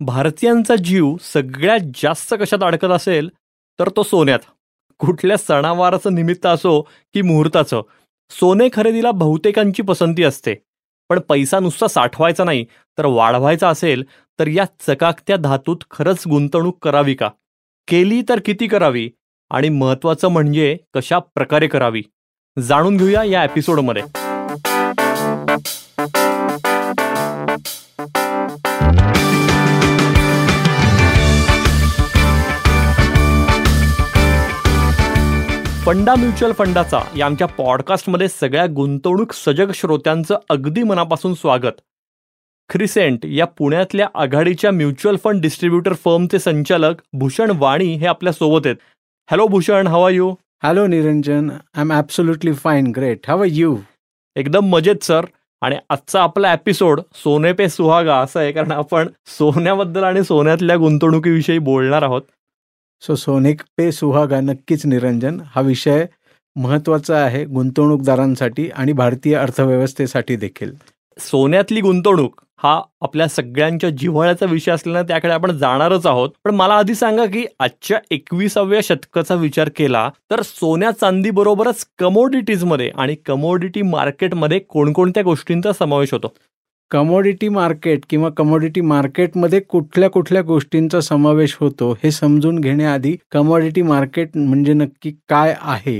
भारतीयांचा 0.00 0.74
जीव 0.76 1.16
सगळ्यात 1.20 1.78
जास्त 1.94 2.34
कशात 2.40 2.62
अडकत 2.62 2.90
असेल 2.90 3.28
तर 3.78 3.88
तो 3.88 4.02
सोन्यात. 4.02 4.38
कुठल्या 4.98 5.36
सणावाराचं 5.36 6.14
निमित्त 6.14 6.46
असो 6.46 6.80
की 7.14 7.22
मुहूर्ताचं. 7.22 7.82
सोने 8.30 8.68
खरेदीला 8.72 9.10
बहुतेकांची 9.10 9.82
पसंती 9.82 10.24
असते. 10.24 10.54
पण 11.08 11.20
पैसा 11.20 11.58
नुसता 11.58 11.88
साठवायचा 11.88 12.44
नाही 12.44 12.64
तर 12.98 13.04
वाढवायचा 13.04 13.68
असेल 13.68 14.04
तर 14.38 14.46
या 14.46 14.64
चकाकत्या 14.64 15.36
धातूत 15.36 15.76
खरंच 15.90 16.26
गुंतवणूक 16.26 16.78
करावी 16.84 17.14
का? 17.14 17.28
केली 17.88 18.22
तर 18.28 18.40
किती 18.44 18.66
करावी? 18.66 19.10
आणि 19.50 19.68
महत्वाचं 19.68 20.28
म्हणजे 20.28 20.76
कशा 20.94 21.18
प्रकारे 21.18 21.68
करावी? 21.68 22.02
जाणून 22.58 22.96
घेऊया 22.96 23.24
या 23.24 23.44
एपिसोडमध्ये 23.44 24.02
फंडा 35.86 36.14
म्युच्युअल 36.14 36.52
फंडाचा 36.52 37.00
या 37.16 37.26
आमच्या 37.26 37.46
पॉडकास्टमध्ये 37.48 38.28
सगळ्या 38.28 38.64
गुंतवणूक 38.66 39.32
सजग 39.32 39.70
श्रोत्यांचं 39.74 40.38
अगदी 40.50 40.82
मनापासून 40.82 41.34
स्वागत. 41.34 41.78
क्रिसेंट 42.70 43.26
या 43.26 43.46
पुण्यातल्या 43.58 44.08
आघाडीच्या 44.14 44.70
म्युच्युअल 44.70 45.16
फंड 45.24 45.42
डिस्ट्रीब्युटर 45.42 45.92
फर्मचे 46.04 46.38
संचालक 46.38 47.02
भूषण 47.12 47.52
वाणी 47.58 47.92
हे 47.92 48.06
आपल्यासोबत 48.06 48.66
आहेत. 48.66 48.76
Hello 49.28 49.46
Bhushan 49.46 49.86
how are 49.86 50.10
you 50.10 50.34
hello 50.62 50.86
Niranjan. 50.86 51.50
I 51.50 51.80
am 51.80 51.92
absolutely 51.92 52.52
fine 52.52 52.92
great 52.96 53.30
how 53.30 53.44
are 53.46 53.76
एकदम 54.36 54.68
मजेत 54.70 55.04
सर 55.04 55.26
आणि 55.62 55.76
आजचा 55.90 56.22
आपला 56.22 56.52
एपिसोड 56.52 57.00
सोने 57.14 57.52
पे 57.52 57.68
सुहागा 57.68 58.16
असा 58.20 58.40
आहे 58.40 58.52
कारण 58.52 58.72
आपण 58.72 59.08
सोन्याबद्दल 59.38 60.04
आणि 60.04 60.24
सोन्यातल्या 60.24 60.76
गुंतवणुकीविषयी 60.76 61.58
बोलणार 61.58 62.02
आहोत. 62.02 62.22
सो 63.02 63.14
सोनिक 63.14 63.62
पे 63.76 63.90
सुहागा 63.92 64.40
नक्कीच 64.40 64.86
निरंजन. 64.86 65.40
हा 65.46 65.60
विषय 65.60 66.06
महत्त्वाचा 66.56 67.16
आहे 67.16 67.44
गुंतवणूकदारांसाठी 67.44 68.68
आणि 68.68 68.92
भारतीय 68.92 69.34
अर्थव्यवस्थेसाठी 69.34 70.36
देखील. 70.36 70.72
सोन्यातली 71.18 71.80
गुंतवणूक 71.80 72.40
हा 72.62 72.80
आपल्या 73.00 73.26
सगळ्यांच्या 73.28 73.90
जिव्हाळ्याचा 73.90 74.46
विषय 74.46 74.72
असल्यानं 74.72 75.08
त्याकडे 75.08 75.32
आपण 75.32 75.50
जाणारच 75.52 76.06
आहोत. 76.06 76.30
पण 76.44 76.54
मला 76.54 76.74
आधी 76.74 76.94
सांगा 76.94 77.26
की 77.26 77.44
आजच्या 77.60 77.98
एकविसाव्या 78.10 78.80
शतकाचा 78.82 79.34
विचार 79.34 79.70
केला 79.76 80.10
तर 80.30 80.42
सोन्या 80.42 80.90
चांदी 80.90 81.30
बरोबरच 81.30 81.86
कमोडिटीजमध्ये 81.98 82.90
आणि 82.98 83.14
कमोडिटी 83.14 83.82
मार्केटमध्ये 83.82 84.58
कोणकोणत्या 84.58 85.22
गोष्टींचा 85.22 85.72
समावेश 85.72 86.12
होतो? 86.12 86.32
कमोडिटी 86.90 87.48
मार्केट 87.48 88.04
किंवा 88.10 88.28
कमोडिटी 88.30 88.80
मार्केटमध्ये 88.80 89.60
कुठल्या 89.60 90.10
कुठल्या 90.10 90.42
गोष्टींचा 90.42 91.00
समावेश 91.00 91.56
होतो 91.60 91.90
हे 92.02 92.10
समजून 92.10 92.60
घेण्याआधी 92.60 93.16
कमोडिटी 93.32 93.82
मार्केट 93.82 94.36
म्हणजे 94.36 94.72
नक्की 94.72 95.10
काय 95.28 95.54
आहे 95.60 95.98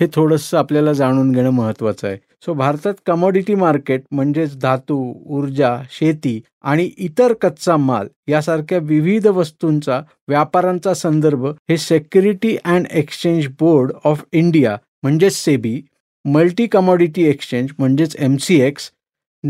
हे 0.00 0.06
थोडंसं 0.14 0.58
आपल्याला 0.58 0.92
जाणून 0.92 1.30
घेणं 1.32 1.50
महत्त्वाचं 1.50 2.06
आहे. 2.08 2.16
सो 2.46 2.54
भारतात 2.54 2.94
कमोडिटी 3.06 3.54
मार्केट 3.54 4.02
म्हणजेच 4.10 4.56
धातू 4.58 4.96
ऊर्जा 5.36 5.76
शेती 5.90 6.40
आणि 6.62 6.88
इतर 6.98 7.32
कच्चा 7.40 7.76
माल 7.76 8.08
यासारख्या 8.28 8.78
विविध 8.82 9.26
वस्तूंचा 9.26 10.00
व्यापारांचा 10.28 10.94
संदर्भ 10.94 11.46
हे 11.68 11.76
security 11.78 12.56
and 12.64 12.86
exchange 12.90 13.46
board 13.60 13.92
of 14.04 14.24
India 14.32 14.76
म्हणजेच 15.02 15.34
सेबी 15.34 15.80
मल्टी 16.24 16.66
कमोडिटी 16.66 17.24
एक्सचेंज 17.24 17.68
म्हणजेच 17.78 18.16
M 18.18 18.36
C 18.36 18.60
X 18.60 18.90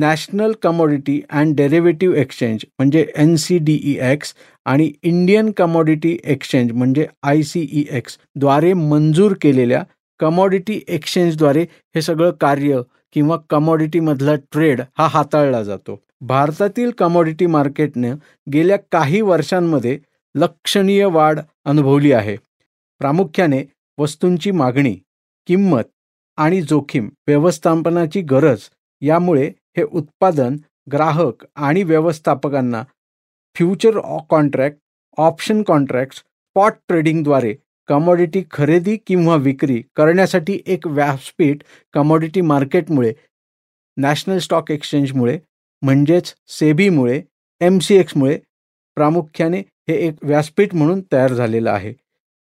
national 0.01 0.53
commodity 0.63 1.21
and 1.31 1.55
derivative 1.57 2.17
exchange 2.19 2.65
म्हणजे 2.79 3.05
N 3.17 3.35
C 3.37 3.59
D 3.59 3.75
E 3.85 3.95
X 4.03 4.35
आणि 4.67 4.91
इंडियन 5.03 5.51
कमोडिटी 5.57 6.17
एक्सचेंज 6.25 6.73
म्हणजे 6.73 7.07
आय 7.23 7.43
सी 7.43 7.61
ई 7.73 7.85
एक्सद्वारे 7.99 8.73
मंजूर 8.73 9.35
केलेल्या 9.43 9.83
कमॉडिटी 10.21 10.81
एक्सचेंजद्वारे 10.89 11.63
हे 11.95 12.03
सगळं 12.03 12.31
कार्य 12.41 12.81
किंवा 13.15 13.37
कमॉडिटीमधला 13.51 14.35
ट्रेड 14.53 14.81
हा 14.99 15.07
हाताळला 15.07 15.63
जातो. 15.63 16.01
भारतातील 16.21 16.91
कमॉडिटी 16.99 17.47
मार्केटनं 17.47 18.15
गेल्या 18.53 18.77
काही 18.93 19.21
वर्षांमध्ये 19.21 19.99
लक्षणीय 20.35 21.05
वाढ 21.05 21.41
अनुभवली 21.65 22.13
आहे. 22.13 22.37
प्रामुख्याने 23.01 23.63
वस्तूंची 23.99 24.51
मागणी 24.51 24.95
किंमत 25.49 25.85
आणि 26.39 26.61
जोखीम 26.63 27.09
व्यवस्थापनाची 27.27 28.21
गरज 28.31 28.69
यामुळे 29.03 29.51
हे 29.77 29.83
उत्पादन 29.83 30.57
ग्राहक 30.93 31.45
आणि 31.57 31.83
व्यवस्थापकांना 31.83 32.83
future 33.57 33.99
contract 34.29 34.79
option 35.19 35.63
contract 35.63 36.17
spot 36.17 36.73
ट्रेडिंगद्वारे 36.89 37.55
commodity 37.89 38.43
खरेदी 38.51 38.97
किंवा 39.07 39.37
विक्री 39.37 39.83
करण्यासाठी 39.97 40.59
एक 40.67 40.87
व्यासपीठ 40.87 41.63
कमॉडिटी 41.93 42.41
मार्केटमुळे 42.41 43.13
नॅशनल 43.97 44.39
स्टॉक 44.39 44.71
एक्सचेंजमुळे 44.71 45.39
म्हणजेच 45.83 46.35
सेबीमुळे 46.49 47.23
एम 47.61 47.79
सी 47.79 47.97
एक्समुळे 47.97 48.39
प्रामुख्याने 48.97 49.59
हे 49.59 49.95
एक 49.95 50.15
व्यासपीठ 50.23 50.75
म्हणून 50.75 51.01
तयार 51.13 51.33
झालेलं 51.33 51.71
आहे. 51.71 51.93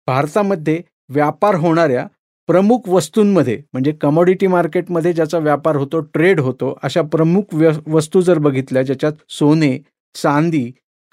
भारतामध्ये 0.08 0.82
व्यापार 1.10 1.56
होणाऱ्या 1.56 2.08
प्रमुख 2.52 2.88
वस्तूंमध्ये 2.90 3.56
म्हणजे 3.74 3.92
कमॉडिटी 4.02 4.48
मार्केटमध्ये 4.48 5.12
ज्याचा 5.14 5.38
व्यापार 5.38 5.76
होतो 5.76 6.00
ट्रेड 6.14 6.40
होतो 6.40 6.74
अशा 6.84 7.02
प्रमुख 7.12 7.54
वस्तू 7.88 8.22
जर 8.22 8.38
बघितल्या 8.38 8.82
ज्याच्यात 8.84 9.22
सोने 9.30 9.72
चांदी 10.16 10.64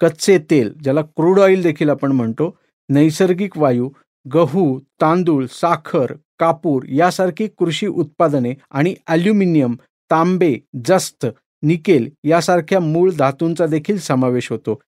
कच्चे 0.01 0.37
तेल 0.49 0.71
ज्याला 0.83 1.01
क्रूड 1.17 1.39
ऑइल 1.39 1.61
देखील 1.63 1.89
आपण 1.89 2.11
म्हणतो 2.11 2.49
नैसर्गिक 2.89 3.57
वायू 3.57 3.89
गहू 4.25 4.67
तांदूळ 5.01 5.45
साखर 5.51 6.13
कापूर 6.39 6.85
यासारखी 6.89 7.47
कृषी 7.59 7.87
उत्पादने 7.87 8.53
आणि 8.71 8.93
ॲल्युमिनियम 9.07 9.75
तांबे 10.11 10.53
जस्त 10.87 11.25
निकेल 11.63 12.09
यासारख्या 12.23 12.79
मूळ 12.79 13.11
धातूंचा 13.17 13.65
देखील 13.65 13.97
समावेश 13.99 14.51
होतो. 14.51 14.79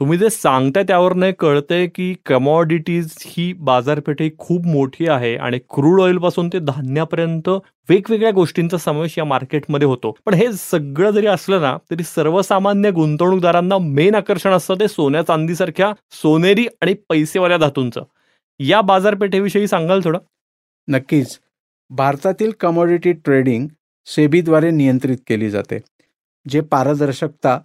तुम्ही 0.00 0.18
जे 0.18 0.28
सांगताय 0.30 0.82
त्यावरनं 0.84 1.30
कळतंय 1.38 1.86
की 1.86 2.14
कमॉडिटीज 2.26 3.12
ही 3.20 3.52
बाजारपेठ 3.52 4.22
खूप 4.38 4.66
मोठी 4.66 5.06
आहे 5.08 5.34
आणि 5.36 5.58
क्रूड 5.58 6.00
ऑइलपासून 6.00 6.48
ते 6.52 6.58
धान्यापर्यंत 6.58 7.48
वेगवेगळ्या 7.88 8.30
गोष्टींचा 8.30 8.76
समावेश 8.76 9.18
या 9.18 9.24
मार्केटमध्ये 9.24 9.88
होतो. 9.88 10.14
पण 10.26 10.34
हे 10.34 10.52
सगळं 10.52 11.10
जरी 11.10 11.26
असलं 11.26 11.60
ना 11.60 11.76
तरी 11.90 12.02
सर्वसामान्य 12.02 12.90
गुंतवणूकदारांना 12.90 13.78
मेन 13.78 14.14
आकर्षण 14.14 14.50
असतं 14.50 14.74
ते 14.74 14.88
सोन्या 14.88 15.22
चांदीसारख्या 15.22 15.92
सोनेरी 16.22 16.66
आणि 16.82 16.94
पैसेवाल्या 17.08 17.56
धातूंचं. 17.56 18.02
या 18.60 18.80
बाजारपेठेविषयी 18.80 19.68
सांगाल 19.68 20.00
थोडं? 20.04 20.18
नक्कीच. 20.88 21.38
भारतातील 21.90 22.50
कमॉडिटी 22.60 23.12
ट्रेडिंग 23.12 23.66
सेबीद्वारे 24.06 24.70
नियंत्रित 24.70 25.18
केली 25.26 25.50
जाते 25.50 25.78
जे 26.46 26.60
पारदर्शकता 26.60 27.58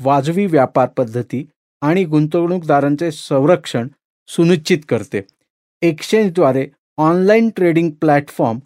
वाजवी 0.00 0.46
व्यापार 0.46 0.88
पद्धती 0.96 1.46
आणि 1.82 2.04
गुंतवणूकदारांचे 2.04 3.10
संरक्षण 3.12 3.88
सुनिश्चित 4.28 4.78
करते. 4.88 5.20
एक्सचेंजद्वारे 5.82 6.66
ऑनलाईन 6.98 7.48
ट्रेडिंग 7.56 7.90
प्लॅटफॉर्म 7.90 8.58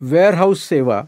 वेअरहाऊस 0.00 0.68
सेवा 0.68 1.02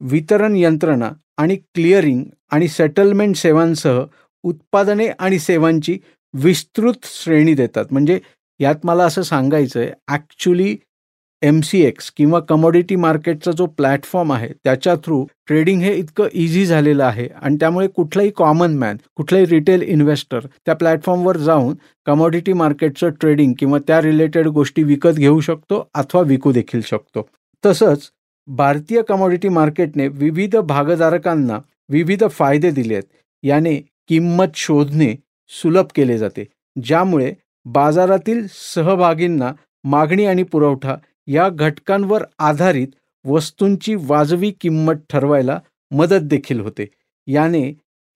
वितरण 0.00 0.56
यंत्रणा 0.56 1.10
आणि 1.38 1.56
क्लिअरिंग 1.56 2.24
आणि 2.50 2.68
सेटलमेंट 2.68 3.36
सेवांसह 3.36 4.02
उत्पादने 4.44 5.06
आणि 5.08 5.38
सेवांची 5.38 5.98
विस्तृत 6.34 7.06
श्रेणी 7.06 7.54
देतात. 7.54 7.84
म्हणजे 7.90 8.18
यात 8.60 8.84
मला 8.84 9.04
असं 9.04 9.22
सांगायचं 9.22 9.80
आहे 9.80 9.90
ॲक्च्युली 10.08 10.76
एम 11.42 11.60
सी 11.60 11.80
एक्स 11.82 12.10
किंवा 12.10 12.38
कमोडिटी 12.40 12.96
मार्केटचा 12.96 13.50
जो 13.50 13.66
प्लॅटफॉर्म 13.66 14.32
आहे 14.32 14.48
त्याच्या 14.64 14.94
थ्रू 14.94 15.24
ट्रेडिंग 15.46 15.82
हे 15.82 15.94
इतकं 15.94 16.28
इझी 16.32 16.64
झालेलं 16.66 17.04
आहे 17.04 17.26
आणि 17.42 17.56
त्यामुळे 17.60 17.86
कुठलाही 17.88 18.30
कॉमन 18.30 18.76
मॅन 18.78 18.96
कुठलाही 19.16 19.46
रिटेल 19.50 19.82
इन्व्हेस्टर 19.82 20.46
त्या 20.66 20.74
प्लॅटफॉर्मवर 20.74 21.36
जाऊन 21.36 21.74
कमोडिटी 22.06 22.52
मार्केटचं 22.52 23.10
ट्रेडिंग 23.20 23.52
किंवा 23.58 23.78
त्या 23.86 24.00
रिलेटेड 24.02 24.48
गोष्टी 24.48 24.82
विकत 24.82 25.18
घेऊ 25.18 25.40
शकतो 25.40 25.82
अथवा 25.94 26.20
विकू 26.22 26.52
देखील 26.52 26.80
शकतो. 26.84 27.26
तसंच 27.64 28.10
भारतीय 28.48 29.02
कमोडिटी 29.02 29.48
मार्केटने 29.48 30.08
विविध 30.08 30.56
भागधारकांना 30.58 31.58
विविध 31.88 32.24
फायदे 32.30 32.70
दिले 32.70 32.94
आहेत. 32.94 33.04
याने 33.42 33.74
किंमत 34.08 34.56
शोधणे 34.56 35.14
सुलभ 35.50 35.86
केले 35.94 36.18
जाते 36.18 36.44
ज्यामुळे 36.76 37.32
बाजारातील 37.66 38.46
सहभागींना 38.52 39.52
मागणी 39.84 40.24
आणि 40.24 40.42
पुरवठा 40.42 40.96
या 41.30 41.48
घटकांवर 41.48 42.24
आधारित 42.38 42.88
वस्तूंची 43.24 43.94
वाजवी 43.94 44.50
किंमत 44.60 44.92
ठरवायला 45.10 45.58
मदत 45.90 46.22
देखील 46.22 46.60
होते. 46.60 46.86
याने 47.26 47.62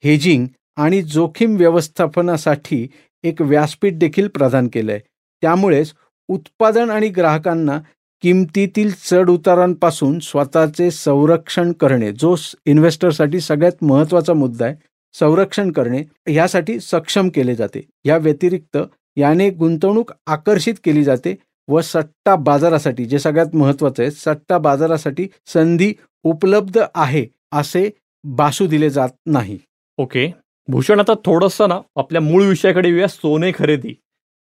हेजिंग 0.05 0.47
आणि 0.77 1.03
जोखीम 1.03 1.57
व्यवस्थापनासाठी 1.57 2.89
एक 3.23 3.43
व्यासपीठ 3.43 3.93
देखील 3.95 4.29
प्रदान 4.29 4.69
केलं 4.73 4.93
आहे 4.93 5.01
त्यामुळेच 5.43 5.93
उत्पादन 6.29 6.91
आणि 6.91 7.09
ग्राहकांना 7.09 7.79
किमतीतील 8.23 8.91
चढउतारांपासून 9.11 10.19
स्वतःचे 10.19 10.91
संरक्षण 10.91 11.73
करणे 11.73 12.13
जो 12.13 12.37
इन्व्हेस्टरसाठी 12.67 13.41
सगळ्यात 13.41 13.85
महत्त्वाचा 13.85 14.35
मुद्दा 14.35 14.67
आहे 14.67 14.75
संरक्षण 15.13 15.71
करणे 15.73 16.03
यासाठी 16.33 16.81
सक्षम 16.81 17.29
केले 17.29 17.55
जाते. 17.55 17.87
या 18.05 18.17
व्यतिरिक्त 18.17 18.79
याने 19.17 19.51
गुंतवणूक 19.51 20.13
आकर्षित 20.27 20.75
केली 20.85 21.05
जाते 21.05 21.35
व 21.69 21.81
सट्टा 21.81 22.37
बाजारासाठी 22.37 23.05
जे 23.05 23.19
सगळ्यात 23.19 23.57
महत्वाचं 23.57 24.03
आहे 24.03 24.11
सट्टा 24.11 24.59
बाजारासाठी 24.59 25.29
संधी 25.47 25.95
उपलब्ध 26.25 26.81
आहे 26.95 27.27
असे 27.53 27.91
बासू 28.25 28.67
दिले 28.67 28.91
जात 28.91 29.09
नाही. 29.27 29.59
ओके. 29.99 30.33
भूषण 30.69 31.01
आता 31.01 31.13
थोडंसं 31.25 31.69
ना 31.69 31.81
आपल्या 31.97 32.21
मूळ 32.21 32.43
विषयाकडे 32.43 32.89
येऊया 32.89 33.09
सोने 33.09 33.53
खरेदी. 33.59 33.95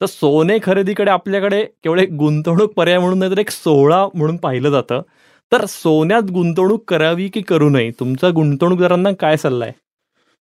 तर 0.02 0.06
सोने 0.06 0.58
खरेदीकडे 0.64 1.12
आपल्याकडे 1.12 1.64
केवळ 1.64 2.00
एक 2.00 2.12
गुंतवणूक 2.12 2.74
पर्याय 2.74 3.00
म्हणून 3.00 3.20
नाही 3.20 3.32
तर 3.32 3.38
एक 3.38 3.50
सोहळा 3.50 4.08
म्हणून 4.14 4.38
पाहिलं 4.38 4.70
जातं. 4.70 5.02
तर 5.52 5.66
सोन्यात 5.66 6.24
गुंतवणूक 6.24 6.84
करावी 6.88 7.28
की 7.28 7.42
करू 7.42 7.70
नये? 7.70 7.92
तुमचा 7.92 8.30
गुंतवणूकदारांना 8.30 9.12
काय 9.12 9.38
सल्ला 9.38 9.66
आहे? 9.66 9.74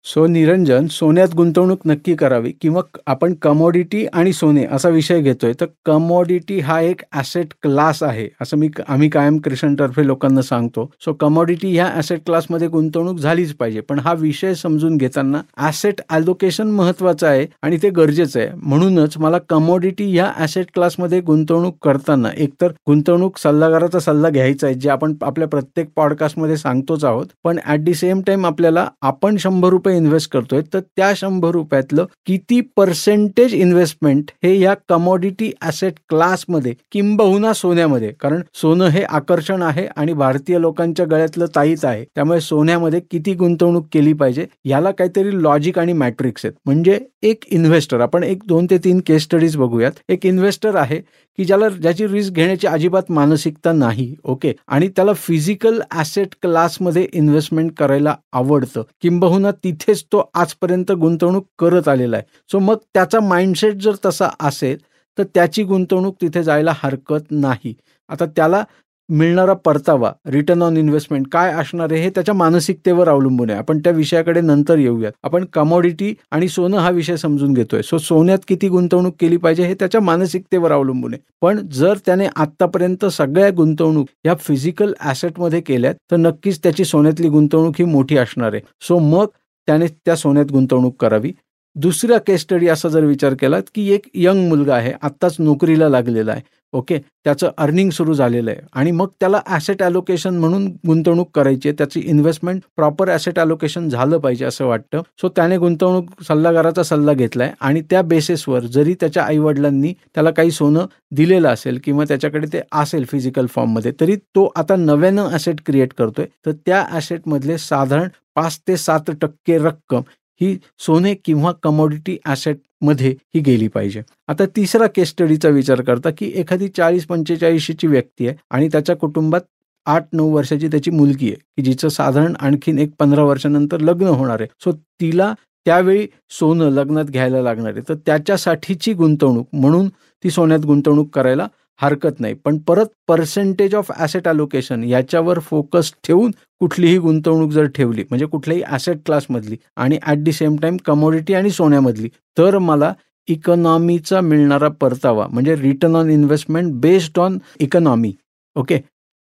सो 0.05 0.25
निरंजन 0.25 0.85
सोन्यात 0.87 1.33
गुंतवणूक 1.35 1.79
नक्की 1.85 2.13
करावी 2.15 2.51
किंवा 2.61 2.81
आपण 3.07 3.33
कमोडिटी 3.41 4.05
आणि 4.07 4.31
सोने 4.33 4.63
असा 4.71 4.89
विषय 4.89 5.19
घेतोय 5.21 5.53
तर 5.61 5.65
कमोडिटी 5.85 6.59
हा 6.59 6.79
एक 6.81 7.01
ॲसेट 7.13 7.53
क्लास 7.63 8.01
आहे 8.03 8.27
असं 8.41 8.57
मी 8.57 8.69
आम्ही 8.87 9.09
कायम 9.09 9.37
क्रिशनतर्फे 9.43 10.05
लोकांना 10.07 10.41
सांगतो. 10.41 10.89
सो 11.05 11.13
कमोडिटी 11.13 11.71
ह्या 11.71 11.87
ॲसेट 11.95 12.19
क्लासमध्ये 12.25 12.67
गुंतवणूक 12.67 13.17
झालीच 13.19 13.53
पाहिजे 13.55 13.81
पण 13.81 13.99
हा 13.99 14.13
विषय 14.13 14.53
समजून 14.55 14.95
घेताना 14.97 15.41
ॲसेट 15.59 16.01
ॲलोकेशन 16.09 16.71
महत्वाचं 16.71 17.27
आहे 17.27 17.45
आणि 17.63 17.77
ते 17.83 17.89
गरजेचं 17.89 18.39
आहे. 18.39 18.49
म्हणूनच 18.55 19.17
मला 19.17 19.37
कमोडिटी 19.49 20.09
ह्या 20.11 20.31
ॲसेट 20.37 20.71
क्लासमध्ये 20.73 21.19
गुंतवणूक 21.23 21.77
करताना 21.83 22.29
एकतर 22.37 22.71
गुंतवणूक 22.87 23.37
सल्लागाराचा 23.39 23.99
सल्ला 23.99 24.29
घ्यायचा 24.29 24.67
आहे 24.67 24.75
जे 24.77 24.89
आपण 24.89 25.15
आपल्या 25.21 25.47
प्रत्येक 25.47 25.89
पॉडकास्टमध्ये 25.95 26.57
सांगतोच 26.57 27.05
आहोत 27.05 27.25
पण 27.43 27.59
ॲट 27.65 27.83
दी 27.83 27.93
सेम 27.95 28.21
टाइम 28.27 28.45
आपल्याला 28.45 28.87
आपण 29.03 29.37
शंभर 29.39 29.69
रुपये 29.69 29.86
इन्व्हेस्ट 29.89 30.31
करतोय 30.31 30.61
तर 30.73 30.79
त्या 30.79 31.11
शंभर 31.15 31.51
रुपयातलं 31.51 32.05
किती 32.25 32.59
पर्सेंटेज 32.77 33.53
इन्व्हेस्टमेंट 33.53 34.31
हे 34.43 34.57
या 34.59 34.73
कमोडिटी 34.89 35.51
ॲसेट 35.61 35.93
क्लासमध्ये 36.09 36.73
किंबहुना 36.91 37.53
सोन्यामध्ये 37.53 38.11
कारण 38.19 38.41
सोनं 38.61 38.87
हे 38.87 39.03
आकर्षण 39.03 39.61
आहे 39.61 39.87
आणि 39.97 40.13
भारतीय 40.13 40.59
लोकांच्या 40.61 41.05
गळ्यातलं 41.05 41.45
ताईत 41.55 41.85
आहे 41.85 42.03
त्यामुळे 42.05 42.39
सोन्यामध्ये 42.41 42.99
किती 43.11 43.33
गुंतवणूक 43.33 43.87
केली 43.93 44.13
पाहिजे 44.13 44.45
याला 44.65 44.91
काहीतरी 44.91 45.41
लॉजिक 45.43 45.79
आणि 45.79 45.93
मॅट्रिक्स 45.93 46.45
आहेत. 46.45 46.55
म्हणजे 46.65 46.99
एक 47.23 47.45
इन्व्हेस्टर 47.51 47.99
आपण 47.99 48.23
एक 48.23 48.43
दोन 48.47 48.65
ते 48.69 48.77
तीन 48.83 48.99
केस 49.07 49.23
स्टडीज 49.23 49.55
बघूयात. 49.57 49.91
एक 50.09 50.25
इन्व्हेस्टर 50.25 50.75
आहे 50.75 50.99
की 51.37 51.45
ज्याला 51.45 51.67
ज्याची 51.69 52.07
रिस्क 52.07 52.33
घेण्याची 52.33 52.67
अजिबात 52.67 53.11
मानसिकता 53.11 53.71
नाही 53.73 54.13
ओके 54.23 54.53
आणि 54.67 54.87
त्याला 54.87 55.13
फिजिकल 55.13 55.79
ॲसेट 55.91 56.35
क्लासमध्ये 56.41 57.07
इन्व्हेस्टमेंट 57.13 57.71
करायला 57.77 58.15
आवडतं. 58.31 58.83
किंबहुना 59.01 59.51
तिथेच 59.63 60.03
तो 60.11 60.23
आजपर्यंत 60.33 60.91
गुंतवणूक 60.91 61.45
करत 61.59 61.87
आलेला 61.87 62.17
आहे. 62.17 62.25
सो 62.51 62.59
मग 62.59 62.77
त्याचा 62.93 63.19
माइंडसेट 63.19 63.81
जर 63.81 63.95
तसा 64.05 64.29
असेल 64.39 64.77
तर 65.17 65.23
त्याची 65.35 65.63
गुंतवणूक 65.63 66.15
तिथे 66.21 66.43
जायला 66.43 66.73
हरकत 66.77 67.31
नाही. 67.31 67.73
आता 68.09 68.25
त्याला 68.25 68.63
मिळणारा 69.09 69.53
परतावा 69.53 70.11
रिटर्न 70.31 70.61
ऑन 70.61 70.77
इन्व्हेस्टमेंट 70.77 71.27
काय 71.31 71.51
असणार 71.51 71.91
आहे 71.91 72.01
हे 72.01 72.09
त्याच्या 72.09 72.33
मानसिकतेवर 72.35 73.09
अवलंबून 73.09 73.49
आहे. 73.49 73.59
आपण 73.59 73.79
त्या 73.79 73.91
विषयाकडे 73.93 74.41
नंतर 74.41 74.77
येऊयात. 74.77 75.11
आपण 75.23 75.45
कमॉडिटी 75.53 76.13
आणि 76.31 76.49
सोनं 76.49 76.77
हा 76.77 76.89
विषय 76.89 77.17
समजून 77.17 77.53
घेतोय. 77.53 77.81
सो 77.81 77.97
सोन्यात 77.97 78.39
किती 78.47 78.69
गुंतवणूक 78.69 79.15
केली 79.19 79.37
पाहिजे 79.37 79.65
हे 79.65 79.73
त्याच्या 79.73 80.01
मानसिकतेवर 80.01 80.71
अवलंबून 80.71 81.13
आहे. 81.13 81.21
पण 81.41 81.59
जर 81.71 81.97
त्याने 82.05 82.27
आतापर्यंत 82.35 83.05
सगळ्या 83.05 83.49
गुंतवणूक 83.49 84.07
या 84.25 84.35
फिजिकल 84.35 84.93
ॲसेटमध्ये 84.99 85.61
केल्यात 85.61 85.95
तर 86.11 86.17
नक्कीच 86.17 86.59
त्याची 86.63 86.85
सोन्यातली 86.85 87.29
गुंतवणूक 87.29 87.75
ही 87.79 87.85
मोठी 87.85 88.17
असणार 88.17 88.53
आहे. 88.53 88.61
सो 88.81 88.99
मग 88.99 89.25
त्याने 89.67 89.87
त्या 89.87 90.15
सोन्यात 90.15 90.51
गुंतवणूक 90.51 90.95
करावी. 91.01 91.31
दुसऱ्या 91.77 92.17
केस 92.17 92.41
स्टडी 92.41 92.67
असा 92.67 92.89
जर 92.89 93.03
विचार 93.05 93.33
केलात 93.39 93.63
की 93.75 93.89
एक 93.93 94.07
यंग 94.15 94.47
मुलगा 94.49 94.75
आहे 94.75 94.93
आत्ताच 95.01 95.35
नोकरीला 95.39 95.89
लागलेला 95.89 96.31
आहे 96.31 96.55
ओके 96.73 96.97
त्याचं 97.25 97.49
अर्निंग 97.57 97.89
सुरू 97.89 98.13
झालेलं 98.13 98.51
आहे 98.51 98.59
आणि 98.73 98.91
मग 98.91 99.07
त्याला 99.19 99.39
ॲसेट 99.47 99.81
ॲलोकेशन 99.83 100.37
म्हणून 100.37 100.65
गुंतवणूक 100.87 101.29
करायची 101.35 101.69
आहे 101.69 101.77
त्याची 101.77 101.99
इन्व्हेस्टमेंट 102.01 102.61
प्रॉपर 102.75 103.09
ॲसेट 103.09 103.39
ॲलोकेशन 103.39 103.87
झालं 103.89 104.17
पाहिजे 104.17 104.45
असं 104.45 104.65
वाटतं. 104.65 105.01
सो 105.21 105.29
त्याने 105.29 105.57
गुंतवणूक 105.57 106.21
सल्लागाराचा 106.27 106.83
सल्ला 106.83 107.13
घेतलाय 107.13 107.51
आणि 107.61 107.81
त्या 107.89 108.01
बेसिसवर 108.03 108.65
जरी 108.67 108.93
त्याच्या 108.99 109.23
आईवडिलांनी 109.23 109.93
त्याला 110.05 110.31
काही 110.31 110.51
सोनं 110.51 110.85
दिलेलं 111.11 111.49
असेल 111.49 111.79
किंवा 111.83 112.05
त्याच्याकडे 112.07 112.47
ते 112.53 112.61
असेल 112.73 113.05
फिजिकल 113.09 113.47
फॉर्ममध्ये 113.55 113.91
तरी 113.99 114.15
तो 114.35 114.51
आता 114.55 114.75
नव्यानं 114.75 115.29
ॲसेट 115.31 115.61
क्रिएट 115.65 115.93
करतोय. 115.97 116.25
तर 116.45 116.51
त्या 116.65 116.85
ॲसेटमधले 116.89 117.57
साधारण 117.59 118.07
पाच 118.35 118.59
ते 118.67 118.77
सात 118.77 119.11
टक्के 119.21 119.57
रक्कम 119.59 120.01
ही 120.41 120.55
सोने 120.79 121.13
किंवा 121.25 121.51
कमोडिटी 121.63 122.17
ॲसेटमध्ये 122.25 123.09
ही 123.35 123.39
गेली 123.41 123.67
पाहिजे. 123.67 124.01
आता 124.27 124.45
तिसरा 124.55 124.87
केस 124.87 125.09
स्टडीचा 125.09 125.49
विचार 125.49 125.81
करता 125.81 126.09
की 126.17 126.31
एखादी 126.35 126.67
चाळीस 126.67 127.05
पंचेचाळीसची 127.05 127.87
व्यक्ती 127.87 128.27
आहे 128.27 128.37
आणि 128.51 128.67
त्याच्या 128.71 128.95
कुटुंबात 128.95 129.41
आठ 129.87 130.05
नऊ 130.13 130.31
वर्षाची 130.31 130.67
त्याची 130.67 130.91
मुलगी 130.91 131.27
आहे 131.27 131.35
की 131.57 131.61
जिचं 131.63 131.89
साधारण 131.89 132.33
आणखीन 132.39 132.79
एक 132.79 132.89
पंधरा 132.99 133.23
वर्षानंतर 133.23 133.79
लग्न 133.79 134.07
होणार 134.07 134.41
आहे. 134.41 134.47
सो 134.63 134.71
तिला 134.71 135.33
त्यावेळी 135.67 136.05
सोनं 136.31 136.69
लग्नात 136.71 137.05
घ्यायला 137.05 137.41
लागणार 137.41 137.71
आहे. 137.71 137.81
तर 137.89 137.95
त्याच्यासाठीची 138.05 138.93
गुंतवणूक 138.93 139.47
म्हणून 139.53 139.87
ती 140.23 140.29
सोन्यात 140.31 140.65
गुंतवणूक 140.65 141.09
करायला 141.15 141.47
हरकत 141.79 142.19
नाही. 142.19 142.33
पण 142.35 142.57
परत 142.67 142.85
पर्सेंटेज 143.07 143.75
ऑफ 143.75 143.91
ॲसेट 143.95 144.27
अलोकेशन 144.27 144.83
याच्यावर 144.83 145.39
फोकस 145.39 145.91
ठेवून 146.03 146.31
कुठलीही 146.61 146.97
गुंतवणूक 146.97 147.51
जर 147.51 147.65
ठेवली 147.75 148.03
म्हणजे 148.09 148.25
कुठल्याही 148.25 148.63
ॲसेट 148.67 148.97
क्लासमधली 149.05 149.57
आणि 149.77 149.97
at 150.03 150.23
the 150.23 150.31
same 150.31 150.55
time 150.61 150.77
commodity 150.85 151.33
आणि 151.33 151.49
सोन्यामधली 151.51 152.09
तर 152.37 152.57
मला 152.59 152.93
इकॉनॉमीचा 153.27 154.21
मिळणारा 154.21 154.67
परतावा 154.81 155.27
म्हणजे 155.27 155.55
return 155.55 155.95
on 155.95 156.09
investment 156.09 156.73
based 156.81 157.19
on 157.19 157.37
economy 157.59 158.13
okay 158.55 158.79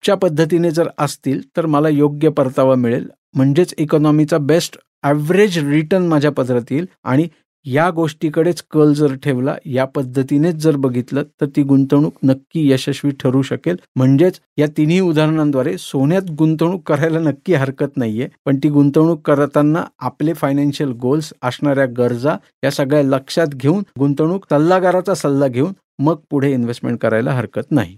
च्या 0.04 0.14
पद्धतीने 0.16 0.70
जर 0.70 0.88
असतील 0.98 1.40
तर 1.56 1.66
मला 1.66 1.88
योग्य 1.88 2.28
परतावा 2.30 2.74
मिळेल. 2.74 3.08
म्हणजेच 3.34 3.74
इकॉनॉमीचा 3.78 4.38
बेस्ट 4.38 4.78
ॲव्हरेज 5.04 5.58
रिटर्न 5.58 6.06
माझ्या 6.08 6.30
पत्रात 6.32 6.70
येईल 6.72 6.86
आणि 7.04 7.26
या 7.66 7.88
गोष्टीकडेच 7.90 8.62
कल 8.70 8.92
जर 8.94 9.14
ठेवला 9.14 9.54
या 9.66 9.84
पद्धतीनेच 9.84 10.54
जर 10.54 10.76
बघितलं 10.76 11.22
तर 11.40 11.46
ती 11.56 11.62
गुंतवणूक 11.62 12.12
नक्की 12.22 12.70
यशस्वी 12.70 13.10
ठरू 13.20 13.42
शकेल. 13.42 13.76
म्हणजेच 13.96 14.40
या 14.58 14.66
तिन्ही 14.76 14.98
उदाहरणांद्वारे 15.00 15.76
सोन्यात 15.78 16.30
गुंतवणूक 16.38 16.82
करायला 16.88 17.18
नक्की 17.18 17.54
हरकत 17.54 17.96
नाहीये 17.96 18.28
पण 18.46 18.58
ती 18.62 18.68
गुंतवणूक 18.68 19.20
करताना 19.26 19.84
आपले 19.98 20.32
फायनान्शियल 20.32 20.92
गोल्स 21.00 21.32
असणाऱ्या 21.42 21.86
गरजा 21.98 22.36
या 22.64 22.70
सगळ्या 22.70 23.02
लक्षात 23.02 23.54
घेऊन 23.54 23.82
गुंतवणूक 23.98 24.46
सल्लागाराचा 24.50 25.14
सल्ला 25.14 25.48
घेऊन 25.48 25.72
मग 25.98 26.16
पुढे 26.30 26.52
इन्व्हेस्टमेंट 26.52 26.98
करायला 26.98 27.32
हरकत 27.32 27.70
नाही. 27.70 27.96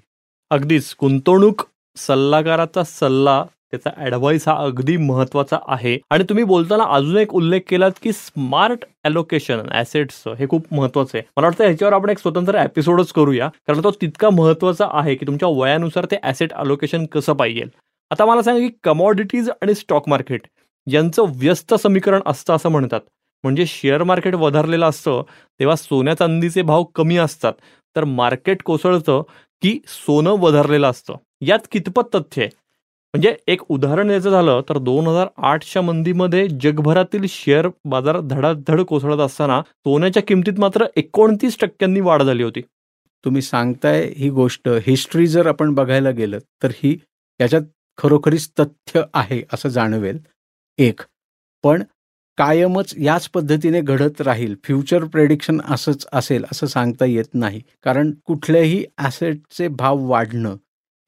अगदीच 0.51 0.95
गुंतवणूक 1.01 1.63
सल्लागाराचा 1.97 2.83
सल्ला 2.85 3.43
त्याचा 3.73 3.91
ॲडवाईस 3.97 4.49
हा 4.49 4.55
अगदी 4.65 4.97
महत्त्वाचा 4.97 5.59
आहे. 5.69 5.99
आणि 6.11 6.25
तुम्ही 6.29 6.45
बोलताना 6.45 6.85
अजून 6.91 7.17
एक 7.17 7.35
उल्लेख 7.35 7.61
केलात 7.69 7.91
की 8.03 8.13
स्मार्ट 8.13 8.85
ॲलोकेशन 9.05 9.61
ॲसेट्सचं 9.71 10.35
हे 10.39 10.47
खूप 10.49 10.67
महत्वाचं 10.75 11.19
आहे. 11.19 11.27
मला 11.37 11.47
वाटतं 11.47 11.65
ह्याच्यावर 11.65 11.95
आपण 11.95 12.11
एक 12.11 12.19
स्वतंत्र 12.19 12.63
एपिसोडच 12.65 13.13
करूया. 13.13 13.49
कारण 13.49 13.83
तो 13.85 13.91
तितका 13.91 14.31
महत्त्वाचा 14.31 14.89
आहे 14.93 15.15
की 15.15 15.27
तुमच्या 15.27 15.49
वयानुसार 15.49 16.05
ते 16.11 16.17
ॲसेट 16.23 16.53
अलोकेशन 16.53 17.07
कसं 17.07 17.33
पाहिजे. 17.33 17.65
आता 18.11 18.25
मला 18.27 18.43
सांगा 18.43 18.61
की 18.61 18.69
कमॉडिटीज 18.83 19.51
आणि 19.63 19.75
स्टॉक 19.75 20.09
मार्केट 20.09 20.47
यांचं 20.87 21.25
व्यस्त 21.37 21.75
समीकरण 21.75 22.21
असतं 22.27 22.55
असं 22.55 22.69
म्हणतात. 22.69 23.01
म्हणजे 23.45 23.67
शेअर 23.67 24.03
मार्केट 24.03 24.35
वधारलेलं 24.35 24.87
असतं 24.87 25.23
तेव्हा 25.61 25.77
सोन्या 25.77 26.15
चांदीचे 26.15 26.63
भाव 26.63 26.85
कमी 26.95 27.17
असतात. 27.17 27.53
तर 27.97 28.05
मार्केट 28.05 28.63
कोसळतं 28.63 29.23
की 29.63 29.79
सोनं 29.87 30.37
वधारलेलं 30.41 30.91
असतं. 30.91 31.15
यात 31.41 31.59
कितपत 31.73 32.15
तथ्य 32.15 32.43
आहे? 32.43 32.51
म्हणजे 33.15 33.35
एक 33.49 33.63
उदाहरण 33.69 34.07
द्यायचं 34.07 34.31
झालं 34.31 34.61
तर 34.69 34.79
दोन 34.79 35.07
हजार 35.07 35.29
आठच्या 35.45 35.81
मंदीमध्ये 35.83 36.47
जगभरातील 36.63 37.25
शेअर 37.29 37.69
बाजार 37.85 38.19
धडाधड 38.21 38.81
कोसळत 38.81 39.21
असताना 39.21 39.61
सोन्याच्या 39.63 40.23
किमतीत 40.23 40.59
मात्र 40.61 40.87
एकोणतीस 40.97 41.57
टक्क्यांनी 41.61 42.01
वाढ 42.01 42.23
झाली 42.23 42.43
होती. 42.43 42.61
तुम्ही 43.25 43.43
सांगताय 43.43 44.03
ही 44.17 44.29
गोष्ट. 44.31 44.69
हिस्ट्री 44.87 45.27
जर 45.27 45.47
आपण 45.47 45.75
बघायला 45.75 46.11
गेलं 46.11 46.39
तर 46.63 46.71
ही 46.75 46.97
याच्यात 47.41 47.63
खरोखरीच 47.99 48.49
तथ्य 48.61 49.03
आहे 49.15 49.43
असं 49.53 49.69
जाणवेल. 49.69 50.19
एक 50.79 51.01
पण 51.65 51.83
कायमच 52.39 52.95
याच 52.99 53.29
पद्धतीने 53.29 53.81
घडत 53.81 54.21
राहील. 54.21 54.55
फ्युचर 54.65 55.05
प्रेडिक्शन 55.05 55.61
असंच 55.71 56.07
असेल 56.13 56.45
असं 56.53 56.67
सांगता 56.67 57.05
येत 57.07 57.35
नाही. 57.35 57.61
कारण 57.85 58.13
कुठल्याही 58.27 58.85
ॲसेटचे 58.99 59.69
भाव 59.69 60.07
वाढणं 60.09 60.57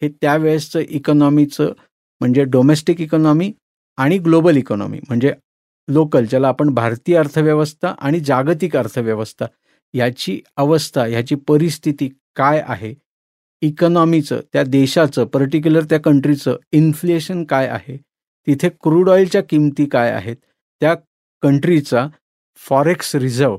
हे 0.02 0.08
त्यावेळेसचं 0.10 0.80
इकॉनॉमीचं 0.80 1.72
म्हणजे 2.22 2.44
डोमेस्टिक 2.44 3.00
इकॉनॉमी 3.00 3.52
आणि 3.98 4.18
ग्लोबल 4.18 4.56
इकॉनॉमी 4.56 4.98
म्हणजे 5.08 5.32
लोकल 5.88 6.24
ज्याला 6.24 6.48
आपण 6.48 6.68
भारतीय 6.74 7.16
अर्थव्यवस्था 7.16 7.94
आणि 7.98 8.20
जागतिक 8.20 8.76
अर्थव्यवस्था 8.76 9.46
याची 9.94 10.40
अवस्था 10.56 11.04
ह्याची 11.04 11.34
परिस्थिती 11.48 12.08
काय 12.36 12.62
आहे? 12.68 12.94
इकॉनॉमीचं 13.62 14.40
त्या 14.52 14.62
देशाचं 14.62 15.24
पर्टिक्युलर 15.24 15.84
त्या 15.84 15.98
कंट्रीचं 16.00 16.56
इन्फ्लेशन 16.72 17.44
काय 17.44 17.66
आहे? 17.68 17.96
तिथे 18.46 18.68
क्रूड 18.68 19.10
ऑइलच्या 19.10 19.42
किमती 19.42 19.86
काय 19.86 20.10
आहेत? 20.10 20.36
त्या 20.80 20.94
कंट्रीचा 21.42 22.06
फॉरेक्स 22.68 23.14
रिझर्व 23.16 23.56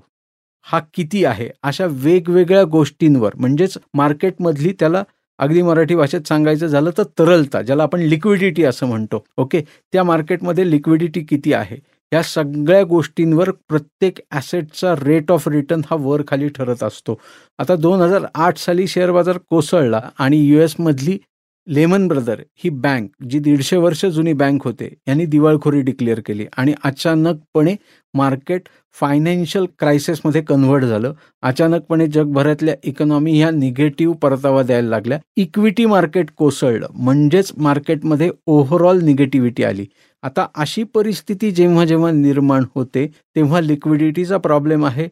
हा 0.65 0.79
किती 0.93 1.25
आहे? 1.25 1.49
अशा 1.63 1.85
वेगवेगळ्या 1.89 2.63
गोष्टींवर 2.63 3.35
म्हणजेच 3.35 3.77
मार्केटमधली 3.93 4.73
त्याला 4.79 5.03
अगदी 5.39 5.61
मराठी 5.61 5.95
भाषेत 5.95 6.27
सांगायचं 6.27 6.67
झालं 6.67 6.91
तर 6.97 7.03
तरलता 7.19 7.61
ज्याला 7.61 7.83
आपण 7.83 7.99
लिक्विडिटी 7.99 8.63
असं 8.63 8.87
म्हणतो. 8.87 9.23
ओके 9.37 9.61
त्या 9.93 10.03
मार्केटमध्ये 10.03 10.69
लिक्विडिटी 10.71 11.21
किती 11.21 11.53
आहे? 11.53 11.77
या 12.11 12.21
सगळ्या 12.23 12.83
गोष्टींवर 12.83 13.49
प्रत्येक 13.69 14.19
ॲसेटचा 14.31 14.93
रेट 14.95 15.31
ऑफ 15.31 15.47
रिटर्न 15.47 15.81
हा 15.89 15.95
वर 15.99 16.21
खाली 16.27 16.47
ठरत 16.49 16.83
असतो. 16.83 17.19
आता 17.59 17.75
दोन 17.75 18.01
हजार 18.01 18.25
आठ 18.35 18.57
साली 18.57 18.87
शेअर 18.87 19.11
बाजार 19.11 19.37
कोसळला 19.49 20.01
आणि 20.19 20.37
यू 20.47 20.59
एसमधली 20.59 21.17
लेमन 21.67 22.07
ब्रदर 22.07 22.41
ही 22.55 22.69
बँक 22.69 23.09
जी 23.29 23.39
दीडशे 23.39 23.77
वर्ष 23.77 24.05
जुनी 24.05 24.33
बँक 24.33 24.63
होते 24.63 24.89
यांनी 25.07 25.25
दिवाळखोरी 25.25 25.81
डिक्लेअर 25.81 26.19
केली 26.25 26.45
आणि 26.57 26.73
अचानकपणे 26.83 27.75
मार्केट 28.13 28.61
फायनान्शियल 28.99 29.65
क्रायसिसमध्ये 29.79 30.41
कन्व्हर्ट 30.41 30.83
झालं. 30.83 31.13
अचानकपणे 31.41 32.07
जगभरातल्या 32.07 32.75
इकॉनॉमी 32.83 33.37
ह्या 33.37 33.51
निगेटिव्ह 33.51 34.15
परतावा 34.15 34.63
द्यायला 34.63 34.89
लागल्या. 34.89 35.19
इक्विटी 35.35 35.85
मार्केट 35.85 36.31
कोसळलं. 36.37 36.87
म्हणजेच 36.93 37.51
मार्केटमध्ये 37.57 38.29
ओव्हरऑल 38.45 39.01
निगेटिव्हिटी 39.01 39.63
आली. 39.63 39.85
आता 40.23 40.47
अशी 40.55 40.83
परिस्थिती 40.83 41.51
जेव्हा 41.51 41.85
जेव्हा 41.85 42.11
निर्माण 42.11 42.63
होते 42.75 43.07
तेव्हा 43.35 43.61
लिक्विडिटीचा 43.61 44.37
प्रॉब्लेम 44.37 44.85
आहे. 44.85 45.07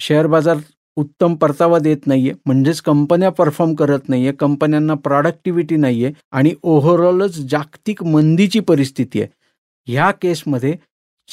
शेअर 0.00 0.26
बाजार 0.26 0.56
उत्तम 0.96 1.34
परतावा 1.34 1.78
देत 1.78 2.06
नाहीये. 2.06 2.32
म्हणजेच 2.46 2.80
कंपन्या 2.80 3.30
परफॉर्म 3.30 3.74
करत 3.74 4.08
नाहीये. 4.08 4.32
कंपन्यांना 4.32 4.94
प्रॉडक्टिव्हिटी 4.94 5.76
नाहीये. 5.76 6.12
आणि 6.30 6.54
ओव्हरऑलच 6.62 7.38
जागतिक 7.38 8.04
मंदीची 8.04 8.60
परिस्थिती 8.60 9.22
आहे. 9.22 9.28
ह्या 9.86 10.10
केसमध्ये 10.10 10.76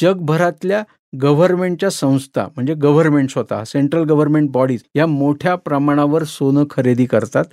जगभरातल्या 0.02 0.84
गव्हर्नमेंटच्या 1.22 1.90
संस्था 1.90 2.46
म्हणजे 2.46 2.74
गव्हर्नमेंट 2.74 3.30
स्वतः 3.30 3.64
सेंट्रल 3.64 4.04
गव्हर्नमेंट 4.04 4.50
बॉडीज 4.50 4.84
या 4.96 5.08
मोठ्या 5.08 5.56
प्रमाणावर 5.56 6.24
सोनं 6.24 6.64
खरेदी 6.70 7.06
करतात. 7.06 7.46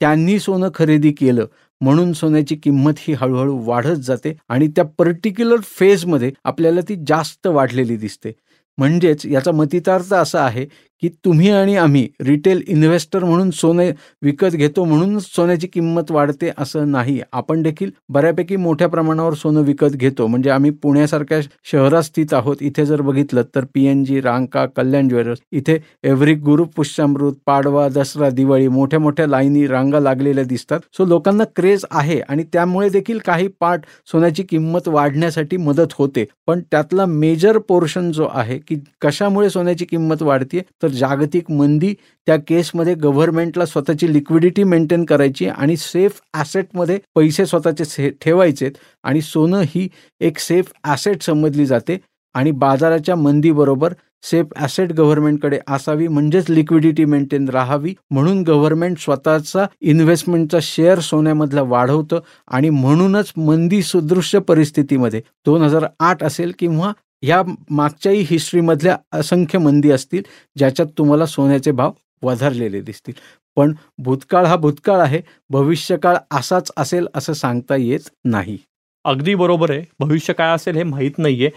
त्यांनी 0.00 0.38
सोनं 0.38 0.68
खरेदी 0.74 1.12
केलं. 1.12 1.46
म्हणून 1.80 2.12
सोन्याची 2.12 2.56
किंमत 2.56 2.92
ही 2.98 3.14
हळूहळू 3.14 3.58
वाढत 3.64 3.96
जाते. 3.96 4.36
आणि 4.48 4.68
त्या 4.68 4.84
पर्टिक्युलर 4.98 5.56
फेजमध्ये 5.60 6.32
आपल्याला 6.44 6.80
ती 6.80 6.96
जास्त 7.06 7.46
वाढलेली 7.46 7.96
दिसते. 7.96 8.32
म्हणजेच 8.78 9.26
याचा 9.26 9.52
मतितार्थ 9.52 10.14
असा 10.14 10.44
आहे 10.44 10.66
की 11.02 11.08
तुम्ही 11.24 11.50
आणि 11.50 11.76
आम्ही 11.76 12.06
रिटेल 12.20 12.62
इन्व्हेस्टर 12.68 13.24
म्हणून 13.24 13.50
सोने 13.50 13.90
विकत 14.22 14.54
घेतो 14.54 14.84
म्हणून 14.84 15.18
सोन्याची 15.18 15.66
किंमत 15.66 16.10
वाढते 16.10 16.50
असं 16.58 16.90
नाही. 16.90 17.20
आपण 17.32 17.62
देखील 17.62 17.90
बऱ्यापैकी 18.08 18.56
मोठ्या 18.56 18.88
प्रमाणावर 18.88 19.34
सोनं 19.34 19.62
विकत 19.62 19.96
घेतो. 19.96 20.26
म्हणजे 20.26 20.50
आम्ही 20.50 20.70
पुण्यासारख्या 20.70 21.40
शहरात 21.64 22.02
स्थित 22.02 22.34
आहोत. 22.34 22.56
इथे 22.60 22.86
जर 22.86 23.00
बघितलं 23.00 23.42
तर 23.54 23.64
P 23.74 23.84
N 23.86 24.04
G 24.04 24.20
Ranka 24.20 24.64
Kalyan 24.66 25.08
jewellers 25.08 25.38
इथे 25.52 25.78
एव्हरी 26.04 26.34
गुरु 26.34 26.64
पुष्यामृत 26.76 27.32
पाडवा 27.46 27.88
दसरा 27.88 28.30
दिवाळी 28.30 28.68
मोठ्या 28.68 28.98
मोठ्या 29.00 29.26
लाईनी 29.26 29.66
रांगा 29.66 30.00
लागलेल्या 30.00 30.44
दिसतात. 30.44 30.80
सो 30.96 31.04
लोकांना 31.04 31.44
क्रेज 31.56 31.84
आहे 31.90 32.20
आणि 32.20 32.44
त्यामुळे 32.52 32.88
देखील 32.88 33.18
काही 33.26 33.48
पार्ट 33.60 33.82
सोन्याची 34.12 34.42
किंमत 34.42 34.88
वाढण्यासाठी 34.88 35.56
मदत 35.56 35.94
होते. 35.98 36.24
पण 36.46 36.60
त्यातला 36.70 37.06
मेजर 37.06 37.58
पोर्शन 37.58 38.10
जो 38.12 38.28
आहे 38.32 38.58
की 38.58 38.76
कशामुळे 39.00 39.50
सोन्याची 39.50 39.84
किंमत 39.84 40.22
वाढते 40.22 40.60
तर 40.82 40.88
जागतिक 40.90 41.50
मंदी 41.50 41.94
त्या 42.26 42.36
केसमध्ये 42.38 42.94
गव्हर्नमेंटला 42.94 43.66
स्वतःची 43.66 44.12
लिक्विडिटी 44.12 44.64
मेंटेन 44.64 45.04
करायची 45.04 45.46
आणि 45.46 45.76
सेफ 45.76 46.20
ॲसेटमध्ये 46.34 46.98
पैसे 47.14 47.46
स्वतःचे 47.46 47.84
से 47.84 48.10
ठेवायचेत 48.20 48.72
आणि 49.04 49.20
सोनं 49.22 49.62
ही 49.66 49.88
एक 50.20 50.38
सेफ 50.38 50.72
ॲसेट 50.84 51.22
समजली 51.22 51.66
जाते 51.66 51.98
आणि 52.34 52.50
बाजाराच्या 52.50 53.14
मंदीबरोबर 53.16 53.92
सेफ 54.22 54.46
ॲसेट 54.56 54.92
गव्हर्नमेंटकडे 54.92 55.58
असावी 55.68 56.06
म्हणजेच 56.08 56.50
लिक्विडिटी 56.50 57.04
मेंटेन 57.04 57.48
राहावी. 57.48 57.92
म्हणून 58.10 58.42
गव्हर्नमेंट 58.42 58.98
स्वतःचा 58.98 59.64
इन्व्हेस्टमेंटचा 59.82 60.58
शेअर 60.62 60.98
सोन्यामधला 61.00 61.62
वाढवतं 61.62 62.20
आणि 62.48 62.70
म्हणूनच 62.70 63.32
मंदी 63.36 63.82
सुदृश्य 63.82 64.38
परिस्थितीमध्ये 64.38 65.20
दोन 65.46 65.62
हजार 65.62 65.86
आठ 66.00 66.22
असेल 66.22 66.52
किंवा 66.58 66.92
ह्या 67.22 67.42
मागच्याही 67.70 68.20
हिस्ट्रीमधल्या 68.30 68.96
असंख्य 69.12 69.58
मंदी 69.58 69.90
असतील 69.90 70.22
ज्याच्यात 70.56 70.88
तुम्हाला 70.98 71.26
सोन्याचे 71.26 71.70
भाव 71.70 71.92
वधारलेले 72.22 72.80
दिसतील. 72.80 73.14
पण 73.56 73.72
भूतकाळ 73.98 74.44
हा 74.46 74.56
भूतकाळ 74.56 75.00
आहे 75.00 75.20
भविष्यकाळ 75.50 76.16
असाच 76.30 76.70
असेल 76.76 77.06
असं 77.14 77.32
सांगता 77.32 77.76
येत 77.76 78.08
नाही. 78.24 78.58
अगदी 79.04 79.34
बरोबर 79.34 79.70
आहे. 79.70 79.82
भविष्य 80.00 80.32
काय 80.32 80.54
असेल 80.54 80.76
हे 80.76 80.82
माहीत 80.82 81.18
नाहीये. 81.18 81.50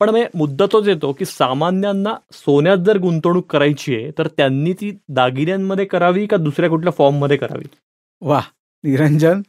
पण 0.00 0.10
मग 0.10 0.24
मुद्दा 0.34 0.66
तोच 0.72 0.88
येतो 0.88 1.12
की 1.12 1.24
सामान्यांना 1.24 2.14
सोन्यात 2.34 2.78
जर 2.78 2.98
गुंतवणूक 2.98 3.46
करायची 3.52 3.94
आहे 3.94 4.10
तर 4.18 4.28
त्यांनी 4.36 4.72
ती 4.72 4.90
दागिन्यांमध्ये 5.08 5.84
करावी 5.84 6.26
का 6.26 6.36
दुसऱ्या 6.36 6.70
कुठल्या 6.70 6.92
फॉर्ममध्ये 6.98 7.36
करावी? 7.36 7.64
वा 8.22 8.40
निरंजन 8.84 9.42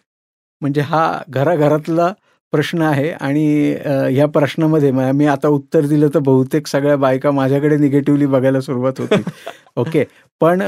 म्हणजे 0.62 0.82
हा 0.82 1.22
घराघरातला 1.30 2.14
प्रश्न 2.54 2.82
आहे 2.82 3.10
आणि 3.12 3.46
ह्या 3.86 4.26
प्रश्नामध्ये 4.28 4.92
मी 4.92 5.26
आता 5.26 5.48
उत्तर 5.48 5.86
दिलं 5.86 6.08
तर 6.14 6.20
बहुतेक 6.20 6.68
सगळ्या 6.68 6.96
बायका 6.98 7.32
माझ्याकडे 7.32 7.78
निगेटिव्हली 7.78 8.26
बघायला 8.26 8.62
सुरुवात 8.62 9.00
होती 9.00 9.22
ओके 9.78 10.04
पण 10.42 10.62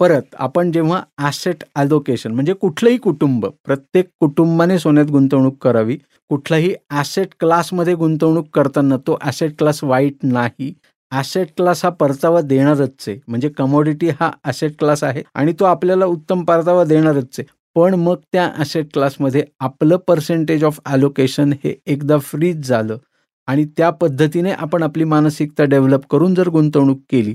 परत 0.00 0.34
आपण 0.38 0.70
जेव्हा 0.72 1.02
ॲसेट 1.18 1.64
ॲलोकेशन 1.76 2.32
म्हणजे 2.32 2.52
कुठलंही 2.52 2.96
कुटुंब 2.98 3.46
प्रत्येक 3.64 4.08
कुटुंबाने 4.20 4.78
सोन्यात 4.78 5.06
गुंतवणूक 5.06 5.56
करावी. 5.62 5.96
कुठलाही 6.30 6.74
ॲसेट 6.90 7.28
क्लासमध्ये 7.40 7.94
गुंतवणूक 7.94 8.48
करताना 8.54 8.96
तो 9.06 9.16
ॲसेट 9.22 9.56
क्लास 9.58 9.82
वाईट 9.84 10.16
नाही. 10.24 10.72
ॲसेट 11.12 11.48
क्लास 11.56 11.84
हा 11.84 11.90
परतावा 11.90 12.40
देणारच 12.40 13.04
आहे. 13.08 13.18
म्हणजे 13.28 13.48
कमोडिटी 13.48 14.08
हा 14.20 14.30
ॲसेट 14.44 14.78
क्लास 14.78 15.04
आहे 15.04 15.22
आणि 15.34 15.52
तो 15.60 15.64
आपल्याला 15.64 16.06
उत्तम 16.06 16.44
परतावा 16.44 16.84
देणारच 16.84 17.38
आहे. 17.38 17.46
पण 17.78 17.94
मग 17.94 18.16
त्या 18.32 18.50
ॲसेट 18.58 18.86
क्लासमध्ये 18.92 19.42
आपलं 19.60 19.96
पर्सेंटेज 19.96 20.64
ऑफ 20.64 20.78
ॲलोकेशन 20.86 21.52
हे 21.64 21.74
एकदा 21.86 22.16
फ्रीज 22.18 22.68
झालं 22.68 22.96
आणि 23.48 23.64
त्या 23.76 23.90
पद्धतीने 23.90 24.52
आपण 24.52 24.82
आपली 24.82 25.04
मानसिकता 25.04 25.64
डेव्हलप 25.64 26.06
करून 26.10 26.34
जर 26.34 26.48
गुंतवणूक 26.48 27.00
केली 27.10 27.34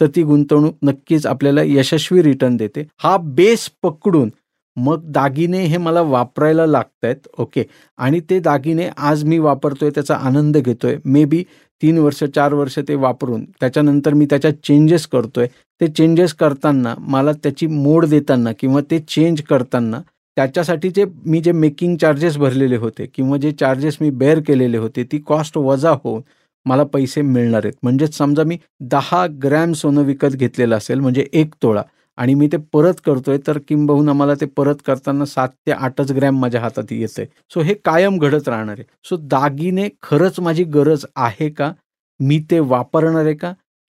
तर 0.00 0.06
ती 0.16 0.22
गुंतवणूक 0.22 0.74
नक्कीच 0.82 1.26
आपल्याला 1.26 1.62
यशस्वी 1.64 2.22
रिटर्न 2.22 2.56
देते. 2.56 2.84
हा 2.98 3.16
बेस 3.16 3.68
पकडून 3.82 4.30
मग 4.76 5.02
दागिने 5.12 5.62
हे 5.64 5.78
मला 5.78 6.00
वापरायला 6.02 6.66
लागत 6.66 7.04
आहेत 7.04 7.28
ओके 7.38 7.64
आणि 7.98 8.20
ते 8.20 8.38
दागिने 8.40 8.88
आज 8.98 9.24
मी 9.24 9.38
वापरतोय 9.38 9.90
त्याचा 9.90 10.16
आनंद 10.16 10.56
घेतोय. 10.56 10.96
मे 11.04 11.24
बी 11.24 11.44
तीन 11.84 11.98
वर्ष 11.98 12.22
चार 12.24 12.52
वर्ष 12.54 12.78
ते 12.88 12.94
वापरून 12.94 13.44
त्याच्यानंतर 13.60 14.14
मी 14.14 14.26
त्याच्यात 14.26 14.52
चेंजेस 14.64 15.06
करतोय. 15.06 15.46
ते 15.80 15.86
चेंजेस 15.88 16.32
करताना 16.34 16.94
मला 16.98 17.32
त्याची 17.32 17.66
मोड 17.66 18.04
देताना 18.06 18.52
किंवा 18.58 18.80
ते 18.90 18.98
चेंज 19.08 19.40
करताना 19.42 20.00
त्याच्यासाठी 20.36 20.88
जे 20.90 21.04
मी 21.26 21.40
जे 21.40 21.52
मेकिंग 21.52 21.96
चार्जेस 21.96 22.36
भरलेले 22.38 22.76
होते 22.76 23.06
किंवा 23.14 23.36
जे 23.36 23.50
चार्जेस 23.52 23.96
मी 24.00 24.10
बेअर 24.10 24.40
केलेले 24.46 24.78
होते 24.78 25.04
ती 25.12 25.18
कॉस्ट 25.26 25.58
वजा 25.58 25.90
होऊन 26.04 26.22
मला 26.66 26.84
पैसे 26.84 27.22
मिळणार 27.22 27.64
आहेत. 27.64 27.74
म्हणजेच 27.82 28.16
समजा 28.16 28.42
मी 28.44 28.58
दहा 28.90 29.26
ग्रॅम 29.42 29.72
सोनं 29.72 30.02
विकत 30.02 30.36
घेतलेलं 30.36 30.76
असेल 30.76 31.00
म्हणजे 31.00 31.26
एक 31.32 31.54
तोळा 31.62 31.82
आणि 32.18 32.34
मी 32.34 32.46
ते 32.52 32.56
परत 32.72 33.00
करतोय 33.06 33.38
तर 33.46 33.58
किंबहुना 33.68 34.12
मला 34.12 34.34
ते 34.40 34.46
परत 34.56 34.82
करताना 34.86 35.24
सात 35.24 35.48
ते 35.66 35.72
आठच 35.72 36.12
ग्रॅम 36.12 36.38
माझ्या 36.40 36.60
हातात 36.60 36.92
येतंय. 36.92 37.26
सो 37.50 37.60
हे 37.60 37.74
कायम 37.84 38.18
घडत 38.18 38.48
राहणार 38.48 38.78
आहे. 38.78 38.84
सो 39.04 39.16
दागिने 39.30 39.88
खरंच 40.02 40.40
माझी 40.40 40.64
गरज 40.64 41.06
आहे 41.16 41.48
का? 41.50 41.72
मी 42.20 42.38
ते 42.50 42.58
वापरणार 42.60 43.24
आहे 43.24 43.34
का? 43.34 43.52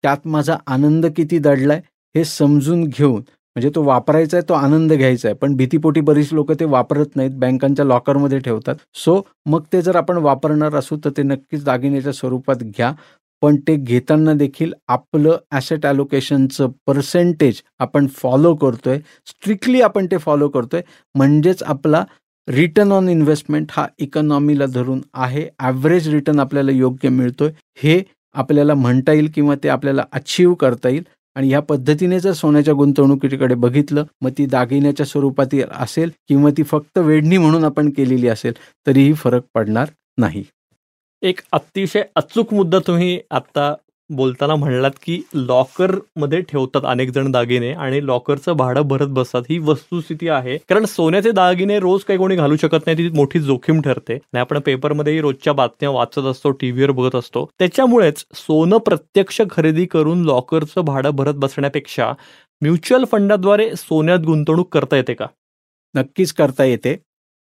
त्यात 0.05 0.27
माझा 0.27 0.57
आनंद 0.67 1.07
किती 1.17 1.39
दडलाय? 1.39 1.81
हे 2.15 2.25
समजून 2.25 2.85
घेऊन 2.85 3.23
म्हणजे 3.57 3.71
तो 3.75 3.83
वापरायचा 3.85 4.37
आहे 4.37 4.49
तो 4.49 4.55
आनंद 4.55 4.93
घ्यायचा 4.93 5.29
आहे 5.29 5.37
पण 5.39 5.55
भीतीपोटी 5.57 6.01
बरीच 6.01 6.33
लोक 6.33 6.51
ते 6.61 6.65
वापरत 6.65 7.17
नाहीत 7.17 7.31
बँकांच्या 7.41 7.85
लॉकरमध्ये 7.85 8.39
ठेवतात. 8.39 8.75
सो 8.95 9.21
मग 9.47 9.63
ते 9.73 9.81
जर 9.83 9.97
आपण 9.97 10.17
वापरणार 10.23 10.75
असू 10.77 10.97
तर 11.05 11.11
ते 11.17 11.23
नक्कीच 11.23 11.65
दागिन्याच्या 11.65 12.13
स्वरूपात 12.13 12.63
घ्या. 12.63 12.93
पण 13.47 13.57
ते 13.67 13.75
घेताना 13.77 14.33
देखील 14.35 14.73
आपलं 14.89 15.37
ॲसेट 15.53 15.85
ॲलोकेशनचं 15.87 16.71
पर्सेंटेज 16.87 17.61
आपण 17.81 18.07
फॉलो 18.15 18.55
करतोय. 18.55 18.99
स्ट्रिक्टली 19.27 19.81
आपण 19.81 20.07
ते 20.11 20.19
फॉलो 20.19 20.49
करतोय. 20.49 20.81
म्हणजेच 21.15 21.63
आपला 21.63 22.03
रिटर्न 22.49 22.93
ऑन 22.93 23.09
इन्व्हेस्टमेंट 23.09 23.67
हा 23.71 23.87
इकॉनॉमीला 23.99 24.67
धरून 24.67 25.01
आहे. 25.15 25.47
ॲव्हरेज 25.59 26.09
रिटर्न 26.09 26.41
आपल्याला 26.41 26.73
योग्य 26.73 27.09
मिळतोय. 27.09 27.51
हे 27.83 28.03
आपल्याला 28.35 28.75
म्हणता 28.75 29.13
येईल 29.13 29.31
किंवा 29.35 29.55
ते 29.63 29.69
आपल्याला 29.69 30.05
अचीव 30.13 30.55
करता 30.55 30.89
येईल. 30.89 31.05
आणि 31.37 31.49
ह्या 31.49 31.61
पद्धतीने 31.61 32.21
जर 32.21 32.33
सोन्याच्या 32.33 32.75
गुंतवणुकीकडे 32.75 33.55
बघितलं 33.55 34.05
मग 34.23 34.31
ती 34.39 34.47
दागिन्याच्या 34.47 35.07
स्वरूपात 35.07 35.55
असेल 35.71 36.11
किंवा 36.29 36.51
ती 36.57 36.63
फक्त 36.63 36.99
वेढणी 36.99 37.39
म्हणून 37.39 37.65
आपण 37.65 37.91
केलेली 37.91 38.29
असेल 38.29 38.55
तरीही 38.87 39.13
फरक 39.15 39.43
पडणार 39.55 39.91
नाही. 40.19 40.45
एक 41.23 41.41
अतिशय 41.53 42.03
अचूक 42.17 42.53
मुद्दा 42.55 42.79
तुम्ही 42.87 43.21
आता 43.31 43.75
बोलताना 44.11 44.55
म्हणलात 44.55 44.91
की 45.03 45.21
लॉकरमध्ये 45.35 46.41
ठेवतात 46.41 46.83
अनेक 46.85 47.11
जण 47.11 47.31
दागिने 47.31 47.73
आणि 47.73 48.07
लॉकरचं 48.07 48.53
भाडं 48.53 48.83
भरत 48.83 49.07
बसतात. 49.07 49.43
ही 49.51 49.59
वस्तुस्थिती 49.59 50.29
आहे. 50.29 50.57
कारण 50.69 50.85
सोन्याचे 50.85 51.31
दागिने 51.31 51.79
रोज 51.79 52.05
काही 52.05 52.19
कोणी 52.19 52.37
घालू 52.37 52.57
शकत 52.57 52.87
नाही. 52.87 52.99
ती 52.99 53.09
मोठी 53.09 53.41
जोखीम 53.41 53.81
ठरते. 53.81 54.15
आणि 54.15 54.39
आपण 54.39 54.59
पेपरमध्येही 54.59 55.21
रोजच्या 55.21 55.53
बातम्या 55.53 55.91
वाचत 55.91 56.27
असतो 56.27 56.51
टीव्हीवर 56.51 56.91
बघत 56.91 57.15
असतो. 57.15 57.45
त्याच्यामुळेच 57.59 58.25
सोनं 58.35 58.79
प्रत्यक्ष 58.79 59.41
खरेदी 59.51 59.87
करून 59.87 60.25
लॉकरचं 60.25 60.81
भाडं 60.81 61.11
भरत 61.11 61.35
बसण्यापेक्षा 61.35 62.13
म्युच्युअल 62.63 63.05
फंडाद्वारे 63.05 63.71
सोन्यात 63.77 64.19
गुंतवणूक 64.19 64.75
करता 64.75 64.97
येते 64.97 65.15
का? 65.15 65.27
नक्कीच 65.95 66.33
करता 66.33 66.65
येते. 66.65 66.97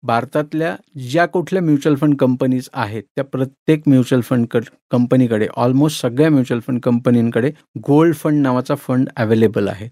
भारतातल्या 0.04 0.76
ज्या 1.12 1.26
कुठल्या 1.26 1.62
म्युच्युअल 1.64 1.96
फंड 1.98 2.16
कंपनीज 2.20 2.70
आहेत 2.74 3.04
त्या 3.16 3.24
प्रत्येक 3.24 3.84
म्युच्युअल 3.88 4.22
फंड 4.22 4.46
कंपनीकडे 4.92 5.48
ऑलमोस्ट 5.56 6.02
सगळ्या 6.02 6.30
म्युच्युअल 6.30 6.62
फंड 6.68 6.80
कंपनींकडे 6.84 7.52
गोल्ड 7.88 8.16
फंड 8.16 8.42
नावाचा 8.42 8.76
फंड 8.76 9.10
अवेलेबल 9.16 9.68
आहे. 9.68 9.90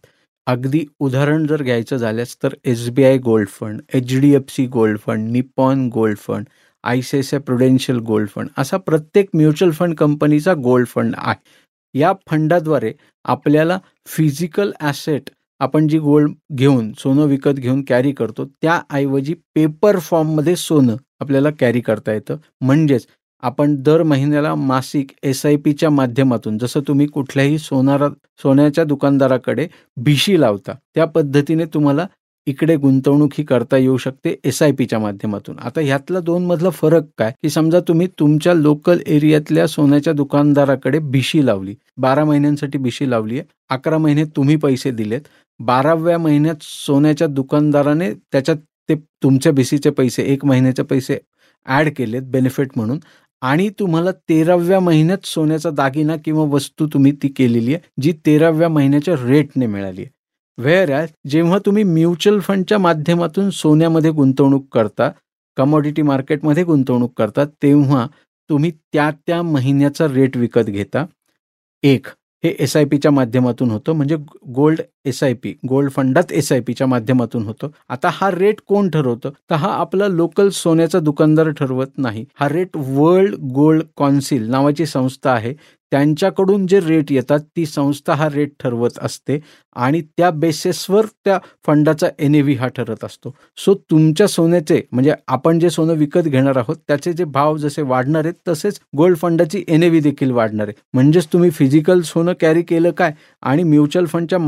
अगदी 0.47 0.83
उदाहरण 0.99 1.45
जर 1.47 1.63
घ्यायचं 1.63 1.97
झाल्यास 1.97 2.35
तर 2.43 2.53
S 2.65 2.89
B 2.89 3.03
I 3.03 3.17
gold 3.17 3.47
fund 3.49 3.81
H 3.93 4.19
D 4.21 4.33
F 4.35 4.51
C 4.55 4.65
gold 4.67 4.99
fund 4.99 5.29
Nippon 5.31 5.87
gold 5.93 6.17
fund 6.17 6.45
I 6.83 7.01
C 7.01 7.17
S 7.17 7.33
I 7.33 7.39
prudential 7.39 7.99
gold 8.07 8.29
fund 8.29 8.49
असा 8.57 8.77
प्रत्येक 8.77 9.29
म्युच्युअल 9.33 9.71
फंड 9.73 9.95
कंपनीचा 9.95 10.53
गोल्ड 10.63 10.87
फंड 10.87 11.15
आहे. 11.17 11.99
या 11.99 12.13
फंडाद्वारे 12.29 12.93
आपल्याला 13.25 13.77
फिजिकल 14.07 14.71
ॲसेट 14.79 15.29
आपण 15.61 15.87
जी 15.87 15.97
गोल्ड 15.99 16.31
घेऊन 16.55 16.91
सोनं 16.99 17.25
विकत 17.25 17.53
घेऊन 17.53 17.81
कॅरी 17.87 18.11
करतो 18.11 18.45
त्याऐवजी 18.61 19.33
पेपर 19.55 19.99
फॉर्ममध्ये 19.99 20.55
सोनं 20.55 20.95
आपल्याला 21.19 21.49
कॅरी 21.59 21.81
करता 21.81 22.13
येतं. 22.13 22.37
म्हणजेच 22.61 23.05
आपण 23.43 23.75
दर 23.83 24.03
महिन्याला 24.03 24.53
मासिक 24.55 25.11
एस 25.23 25.45
आय 25.45 25.55
पीच्या 25.55 25.89
माध्यमातून 25.89 26.57
जसं 26.57 26.79
तुम्ही 26.87 27.07
कुठल्याही 27.07 27.57
सोनारा 27.57 28.09
सोन्याच्या 28.43 28.83
दुकानदाराकडे 28.83 29.67
भिशी 29.97 30.39
लावता 30.41 30.73
त्या 30.95 31.05
पद्धतीने 31.05 31.65
तुम्हाला 31.65 32.05
इकडे 32.47 32.75
गुंतवणूक 32.75 33.31
ही 33.37 33.43
करता 33.43 33.77
येऊ 33.77 33.97
शकते 33.97 34.35
एस 34.43 34.61
आय 34.63 34.71
पीच्या 34.71 34.99
माध्यमातून. 34.99 35.59
आता 35.59 35.81
ह्यातला 35.81 36.19
दोन 36.19 36.45
मधला 36.45 36.69
फरक 36.69 37.03
काय? 37.17 37.31
की 37.41 37.49
समजा 37.49 37.79
तुम्ही 37.79 38.07
तुमच्या 38.19 38.53
लोकल 38.53 38.99
एरियातल्या 39.07 39.67
सोन्याच्या 39.67 40.13
दुकानदाराकडे 40.13 40.99
भिशी 40.99 41.45
लावली. 41.45 41.75
बारा 41.97 42.25
महिन्यांसाठी 42.25 42.77
भिशी 42.77 43.09
लावली 43.09 43.39
आहे. 43.39 43.47
अकरा 43.69 43.97
महिने 43.97 44.23
तुम्ही 44.25 44.55
पैसे 44.55 44.91
दिलेत. 44.91 45.21
बाराव्या 45.59 46.17
महिन्यात 46.17 46.55
सोन्याच्या 46.61 47.27
दुकानदाराने 47.27 48.13
त्याच्यात 48.13 48.57
ते 48.89 48.95
तुमच्या 48.95 49.51
भिसीचे 49.51 49.89
पैसे 49.89 50.23
एक 50.23 50.45
महिन्याचे 50.45 50.83
पैसे 50.83 51.17
ॲड 51.65 51.89
केलेत 51.97 52.21
बेनिफिट 52.21 52.69
म्हणून. 52.75 52.99
आणि 53.41 53.69
तुम्हाला 53.69 54.11
तेराव्या 54.11 54.79
महिन्यात 54.79 55.25
सोन्याचा 55.25 55.69
दागिना 55.69 56.15
किंवा 56.15 56.43
वस्तू 56.43 56.87
तुम्ही 56.87 57.11
ती 57.11 57.27
केलेली 57.27 57.73
आहे 57.73 57.89
जी 58.01 58.13
तेराव्या 58.25 58.69
महिन्याच्या 58.69 59.15
रेटने 59.25 59.65
मिळाली 59.65 60.01
आहे. 60.01 60.09
व्हेअर 60.57 61.05
जेव्हा 61.27 61.59
तुम्ही 61.65 61.83
म्युच्युअल 61.83 62.39
फंडच्या 62.39 62.77
माध्यमातून 62.77 63.49
सोन्यामध्ये 63.49 64.11
गुंतवणूक 64.11 64.67
करता 64.71 65.09
कमोडिटी 65.57 66.01
मार्केटमध्ये 66.01 66.63
गुंतवणूक 66.63 67.13
करता 67.17 67.45
तेव्हा 67.45 68.07
तुम्ही 68.49 68.71
त्या 68.93 69.11
त्या 69.27 69.41
महिन्याचा 69.41 70.07
रेट 70.07 70.37
विकत 70.37 70.61
घेता. 70.61 71.05
एक 71.83 72.07
हे 72.43 72.55
एस 72.59 72.75
आय 72.77 72.85
पीच्या 72.85 73.11
माध्यमातून 73.11 73.71
होतं. 73.71 73.93
म्हणजे 73.93 74.15
gold 74.55 74.81
S 75.05 75.23
I 75.23 75.33
P 75.33 75.53
gold 75.67 75.91
फंडात 75.91 76.31
एस 76.31 76.51
आय 76.51 76.59
पीच्या 76.59 76.87
माध्यमातून 76.87 77.43
होतो. 77.43 77.73
आता 77.89 78.09
हा 78.11 78.31
रेट 78.31 78.61
कोण 78.67 78.89
ठरवतं? 78.89 79.29
तर 79.49 79.55
हा 79.55 79.69
आपला 79.69 80.07
लोकल 80.07 80.49
सोन्याचा 80.49 80.99
दुकानदार 80.99 81.49
ठरवत 81.49 81.97
नाही. 81.97 82.25
हा 82.39 82.49
रेट 82.49 82.69
वर्ल्ड 82.75 83.35
गोल्ड 83.35 83.83
कॉन्सिल 83.97 84.49
नावाची 84.49 84.85
संस्था 84.85 85.31
आहे. 85.31 85.53
त्यांच्याकडून 85.91 86.67
जे 86.67 86.79
रेट 86.79 87.11
येतात 87.11 87.39
ती 87.39 87.65
संस्था 87.65 88.13
हा 88.13 88.29
रेट 88.29 88.51
ठरवत 88.59 88.99
असते. 89.01 89.39
आणि 89.75 90.01
त्या 90.01 90.29
बेसिसवर 90.31 91.05
त्या 91.25 91.39
फंडाचा 91.67 92.07
एन 92.19 92.35
ए 92.35 92.41
व्ही 92.41 92.55
हा 92.55 92.67
ठरत 92.67 93.03
असतो. 93.03 93.35
सो 93.57 93.73
तुमच्या 93.73 94.27
सोन्याचे 94.27 94.81
म्हणजे 94.91 95.13
आपण 95.27 95.59
जे 95.59 95.69
सोनं 95.69 95.93
विकत 95.93 96.19
घेणार 96.19 96.57
आहोत 96.57 96.75
त्याचे 96.87 97.13
जे 97.13 97.23
भाव 97.23 97.57
जसे 97.57 97.81
वाढणार 97.81 98.25
आहेत 98.25 98.33
तसेच 98.47 98.79
गोल्ड 98.97 99.17
फंडाची 99.17 99.63
एन 99.67 99.83
ए 99.83 99.89
व्ही 99.89 99.99
देखील 99.99 100.31
वाढणार 100.31 100.67
आहे. 100.67 100.81
म्हणजेच 100.93 101.27
तुम्ही 101.33 101.49
फिजिकल 101.49 102.01
सोनं 102.01 102.33
कॅरी 102.39 102.61
केलं 102.61 102.91
काय? 102.91 103.13
आणि 103.41 103.63
म्युच्युअल 103.63 104.05
फंडच्या 104.05 104.39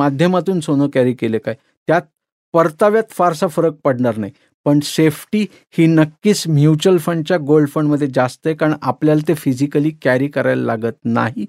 माध्यमातून 0.44 0.60
सोनं 0.60 0.88
कॅरी 0.94 1.14
केलं 1.14 1.38
काय? 1.38 1.56
त्यात 1.88 2.02
परताव्यात 2.54 3.04
फारसा 3.10 3.48
फरक 3.48 3.74
पडणार 3.84 4.18
नाही. 4.18 4.32
पण 4.66 4.80
सेफ्टी 4.80 5.46
ही 5.78 5.88
नक्कीच 5.88 6.48
म्युच्युअल 6.48 6.98
फंडच्या 6.98 7.38
गोल्ड 7.38 7.70
फंडमध्ये 7.70 8.08
जास्त 8.08 8.48
आहे 8.48 8.56
कारण 8.56 8.74
आपल्याला 8.82 9.28
ते 9.28 9.34
फिजिकली 9.34 9.92
कॅरी 10.02 10.28
करायला 10.28 10.64
लागत 10.64 10.98
नाही. 11.06 11.46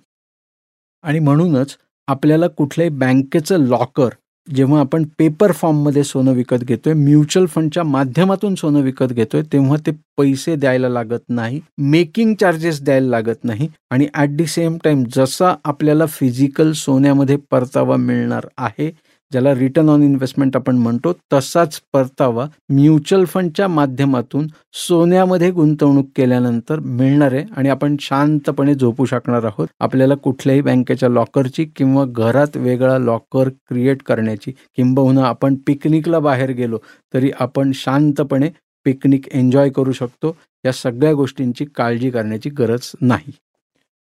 आणि 1.02 1.18
म्हणूनच 1.18 1.76
आपल्याला 2.08 2.48
कुठल्याही 2.48 2.90
बँकेचं 2.90 3.56
लॉकर 3.58 4.08
जेव्हा 4.48 4.80
आपण 4.80 5.04
पेपर 5.18 5.52
फॉर्ममध्ये 5.52 6.02
सोनं 6.04 6.32
विकत 6.32 6.64
घेतोय 6.64 6.92
म्युच्युअल 6.94 7.46
फंडच्या 7.46 7.82
माध्यमातून 7.82 8.54
सोनं 8.54 8.82
विकत 8.82 9.12
घेतोय 9.12 9.42
तेव्हा 9.52 9.76
ते 9.86 9.90
पैसे 10.16 10.56
द्यायला 10.56 10.88
लागत 10.88 11.22
नाही 11.28 11.60
मेकिंग 11.82 12.34
चार्जेस 12.34 12.82
द्यायला 12.82 13.08
लागत 13.08 13.44
नाही 13.44 13.68
आणि 13.90 14.06
ॲट 14.14 14.36
दी 14.36 14.46
सेम 14.46 14.76
टाइम 14.84 15.04
जसा 15.14 15.54
आपल्याला 15.64 16.06
फिजिकल 16.08 16.72
सोन्यामध्ये 16.74 17.36
परतावा 17.50 17.96
मिळणार 17.96 18.46
आहे 18.58 18.90
ज्याला 19.34 19.54
रिटर्न 19.54 19.88
ऑन 19.88 20.02
इन्व्हेस्टमेंट 20.02 20.56
आपण 20.56 20.76
म्हणतो 20.78 21.12
तसाच 21.32 21.80
परतावा 21.92 22.46
म्युच्युअल 22.68 23.24
फंडच्या 23.24 23.66
माध्यमातून 23.68 24.46
सोन्यामध्ये 24.78 25.50
गुंतवणूक 25.50 26.08
केल्यानंतर 26.16 26.80
मिळणार 26.80 27.32
आहे 27.32 27.44
आणि 27.56 27.68
आपण 27.68 27.96
शांतपणे 28.00 28.74
झोपू 28.74 29.04
शकणार 29.04 29.44
आहोत. 29.44 29.66
आपल्याला 29.80 30.14
कुठल्याही 30.14 30.60
बँकेच्या 30.60 31.08
लॉकरची 31.08 31.64
किंवा 31.76 32.04
घरात 32.06 32.56
वेगळा 32.56 32.98
लॉकर 32.98 33.48
क्रिएट 33.68 34.02
करण्याची 34.02 34.52
किंबहुना 34.76 35.26
आपण 35.28 35.54
पिकनिकला 35.66 36.18
बाहेर 36.18 36.50
गेलो 36.52 36.78
तरी 37.14 37.30
आपण 37.40 37.72
शांतपणे 37.74 38.50
पिकनिक 38.86 39.28
एन्जॉय 39.32 39.70
करू 39.70 39.92
शकतो. 39.92 40.36
या 40.64 40.72
सगळ्या 40.72 41.12
गोष्टींची 41.14 41.64
काळजी 41.74 42.10
करण्याची 42.10 42.50
गरज 42.50 42.92
नाही. 43.00 43.32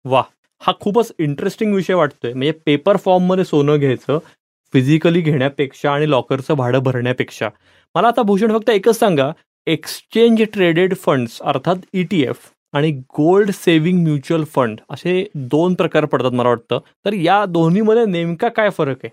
वा 0.05 0.23
हा 0.63 0.73
खूपच 0.81 1.13
इंटरेस्टिंग 1.19 1.75
विषय 1.75 1.95
वाटतोय. 1.95 2.33
म्हणजे 2.33 2.53
पेपर 2.67 2.97
फॉर्ममध्ये 2.97 3.45
सोनं 3.45 3.79
घ्यायचं 3.79 4.19
फिजिकली 4.77 5.21
घेण्यापेक्षा 5.21 5.91
आणि 5.91 6.11
लॉकरचं 6.11 6.55
भाडं 6.55 6.79
भरण्यापेक्षा. 6.79 7.49
मला 7.95 8.09
आता 8.09 8.23
भूषण 8.23 8.53
फक्त 8.53 8.71
एकच 8.71 8.99
सांगा. 8.99 9.31
एक्सचेंज 9.67 10.43
ट्रेडेड 10.53 10.95
फंड्स 10.97 11.41
अर्थात 11.43 11.77
ई 11.95 12.03
टी 12.03 12.23
एफ 12.23 12.51
आणि 12.73 12.91
गोल्ड 12.91 13.51
सेव्हिंग 13.51 14.03
म्युच्युअल 14.03 14.45
फंड 14.45 14.81
असे 14.91 15.25
दोन 15.35 15.75
प्रकार 15.75 16.05
पडतात 16.05 16.31
मला 16.31 16.49
वाटतं. 16.49 16.79
तर 17.05 17.13
या 17.13 17.45
दोन्हीमध्ये 17.45 18.05
नेमका 18.07 18.49
काय 18.49 18.71
फरक 18.71 19.05
आहे? 19.05 19.11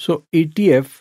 सो 0.00 0.18
ई 0.32 0.42
टी 0.56 0.70
एफ 0.70 1.00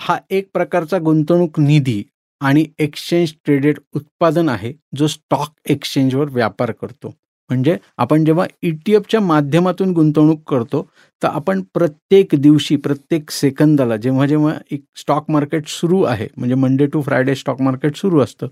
हा 0.00 0.18
एक 0.30 0.48
प्रकारचा 0.54 0.98
गुंतवणूक 0.98 1.60
निधी 1.60 2.02
आणि 2.40 2.66
एक्सचेंज 2.78 3.32
ट्रेडेड 3.44 3.78
उत्पादन 3.94 4.48
आहे 4.48 4.72
जो 4.96 5.06
स्टॉक 5.06 5.54
एक्सचेंजवर 5.66 6.26
व्यापार 6.30 6.72
करतो. 6.72 7.14
म्हणजे 7.50 7.76
आपण 7.96 8.24
जेव्हा 8.24 8.46
ई 8.62 8.70
टी 8.86 8.94
एफच्या 8.94 9.20
माध्यमातून 9.20 9.92
गुंतवणूक 9.92 10.42
करतो 10.50 10.82
तर 11.22 11.28
आपण 11.28 11.60
प्रत्येक 11.74 12.34
दिवशी 12.34 12.76
प्रत्येक 12.76 13.30
सेकंदाला 13.30 13.96
जेव्हा 13.96 14.26
जेव्हा 14.26 14.54
एक 14.70 14.82
स्टॉक 14.96 15.30
मार्केट 15.30 15.66
सुरू 15.66 16.02
आहे 16.02 16.28
म्हणजे 16.36 16.54
Monday 16.54 16.86
to 16.86 17.02
Friday 17.02 17.34
stock 17.34 17.60
market 17.62 17.96
सुरू 17.96 18.20
असतं 18.20 18.48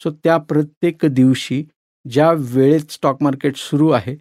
सो 0.00 0.10
त्या 0.24 0.36
प्रत्येक 0.38 1.04
दिवशी 1.06 1.64
ज्या 2.06 2.30
वेळेत 2.32 2.92
स्टॉक 2.92 3.22
मार्केट 3.22 3.56
सुरू 3.56 3.88
आहे 3.90 4.16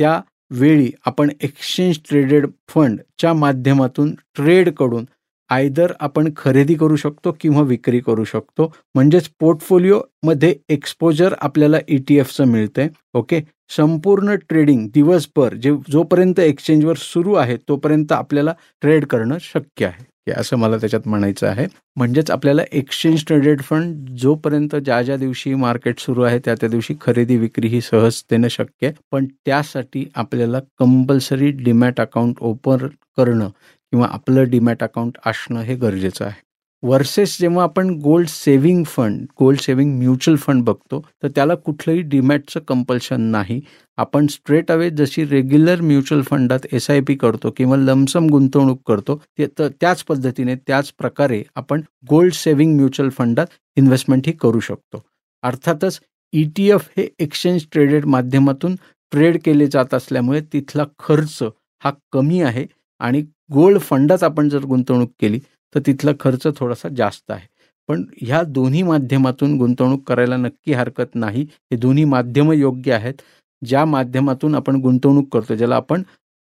त्या 0.00 0.20
वेळी 0.50 0.90
आपण 1.06 1.30
एक्सचेंज 1.40 1.98
ट्रेडेड 2.08 2.46
फंडच्या 2.68 3.32
माध्यमातून 3.32 4.14
ट्रेड 4.34 4.68
करून 4.74 5.04
आयदर 5.52 5.92
आपण 6.00 6.28
खरेदी 6.36 6.74
करू 6.74 6.96
शकतो 6.96 7.36
किंवा 7.40 7.62
विक्री 7.62 8.00
करू 8.00 8.24
शकतो. 8.24 8.72
म्हणजेच 8.94 9.28
पोर्टफोलिओमध्ये 9.40 10.54
एक्सपोजर 10.68 11.34
आपल्याला 11.40 11.78
ई 11.88 11.96
टी 12.08 12.18
एफचं 12.18 12.46
मिळतंय. 12.46 12.88
ओके? 13.14 13.40
संपूर्ण 13.76 14.34
ट्रेडिंग 14.48 14.88
दिवसभर 14.94 15.54
जे 15.54 15.72
जोपर्यंत 15.90 16.40
एक्सचेंजवर 16.40 16.96
सुरू 16.98 17.34
आहे 17.34 17.56
तोपर्यंत 17.68 18.12
आपल्याला 18.12 18.54
ट्रेड 18.80 19.04
करणं 19.06 19.36
शक्य 19.40 19.86
आहे. 19.86 20.10
असं 20.32 20.56
मला 20.56 20.76
त्याच्यात 20.76 21.08
म्हणायचं 21.08 21.46
आहे. 21.46 21.66
म्हणजेच 21.96 22.30
आपल्याला 22.30 22.62
एक्सचेंज 22.72 23.24
ट्रेडेड 23.26 23.60
फंड 23.60 24.08
जोपर्यंत 24.18 24.76
ज्या 24.76 25.00
ज्या 25.02 25.16
दिवशी 25.16 25.54
मार्केट 25.54 25.98
सुरू 25.98 26.22
आहे 26.22 26.38
त्या 26.38 26.54
त्या 26.54 26.68
दिवशी 26.68 26.94
खरेदी 27.00 27.36
विक्री 27.36 27.68
ही 27.68 27.80
सहजतेनं 27.80 28.48
शक्य 28.48 28.86
आहे. 28.86 28.94
पण 29.12 29.26
त्यासाठी 29.46 30.04
आपल्याला 30.14 30.60
कंपल्सरी 30.78 31.50
डिमॅट 31.64 32.00
अकाउंट 32.00 32.36
ओपन 32.40 32.86
करणं 33.16 33.48
किंवा 33.92 34.06
आपलं 34.10 34.48
डिमॅट 34.50 34.82
अकाउंट 34.82 35.18
असणं 35.26 35.60
हे 35.60 35.74
गरजेचं 35.74 36.24
आहे. 36.24 36.40
वर्सेस 36.82 37.36
जेव्हा 37.40 37.62
आपण 37.64 37.90
gold 38.00 38.28
saving 38.28 38.82
fund 38.84 39.24
gold 39.40 39.60
saving 39.60 39.92
mutual 39.98 40.36
fund 40.36 40.62
बघतो 40.64 41.00
तर 41.22 41.28
त्याला 41.34 41.54
कुठलंही 41.54 42.00
डिमॅटचं 42.02 42.60
कंपल्शन 42.68 43.20
नाही. 43.20 43.60
आपण 43.98 44.26
स्ट्रेट 44.26 44.70
अवे 44.72 44.88
जशी 44.90 45.24
रेग्युलर 45.24 45.80
म्युच्युअल 45.80 46.22
फंडात 46.22 46.66
एस 46.72 46.90
आय 46.90 47.00
पी 47.00 47.14
करतो 47.14 47.50
किंवा 47.56 47.76
लमसम 47.76 48.26
गुंतवणूक 48.26 48.80
करतो 48.86 49.20
ते 49.38 49.46
तर 49.58 49.68
त्याच 49.80 50.02
पद्धतीने 50.04 50.54
त्याच 50.66 50.92
प्रकारे 50.98 51.42
आपण 51.56 51.82
गोल्ड 52.10 52.32
सेव्हिंग 52.32 52.76
म्युच्युअल 52.76 53.10
फंडात 53.10 53.46
इन्व्हेस्टमेंट 53.76 54.26
ही 54.26 54.32
करू 54.32 54.60
शकतो. 54.60 55.04
अर्थातच 55.42 56.00
ई 56.32 56.44
टी 56.56 56.70
एफ 56.70 56.88
हे 56.96 57.08
एक्सचेंज 57.18 57.64
ट्रेडेड 57.72 58.04
माध्यमातून 58.06 58.76
ट्रेड 59.12 59.38
केले 59.44 59.66
जात 59.66 59.94
असल्यामुळे 59.94 60.40
तिथला 60.52 60.84
खर्च 60.98 61.42
हा 61.82 61.90
कमी 62.12 62.40
आहे 62.42 62.66
आणि 63.00 63.22
गोल्ड 63.50 63.78
फंडात 63.80 64.22
आपण 64.22 64.48
जर 64.48 64.64
गुंतवणूक 64.64 65.10
केली 65.20 65.38
तर 65.74 65.80
तिथला 65.86 66.10
खर्च 66.20 66.46
थोडासा 66.56 66.88
जास्त 66.96 67.30
आहे. 67.30 67.46
पण 67.88 68.04
ह्या 68.22 68.42
दोन्ही 68.42 68.82
माध्यमातून 68.82 69.56
गुंतवणूक 69.58 70.02
करायला 70.08 70.36
नक्की 70.36 70.72
हरकत 70.72 71.14
नाही. 71.14 71.42
हे 71.72 71.76
दोन्ही 71.76 72.04
माध्यमं 72.04 72.54
योग्य 72.54 72.92
आहेत. 72.92 73.14
ज्या 73.62 73.84
माध्यमातून 73.84 74.54
आपण 74.54 74.76
गुंतवणूक 74.76 75.28
करतो 75.32 75.54
ज्याला 75.54 75.76
आपण 75.76 76.02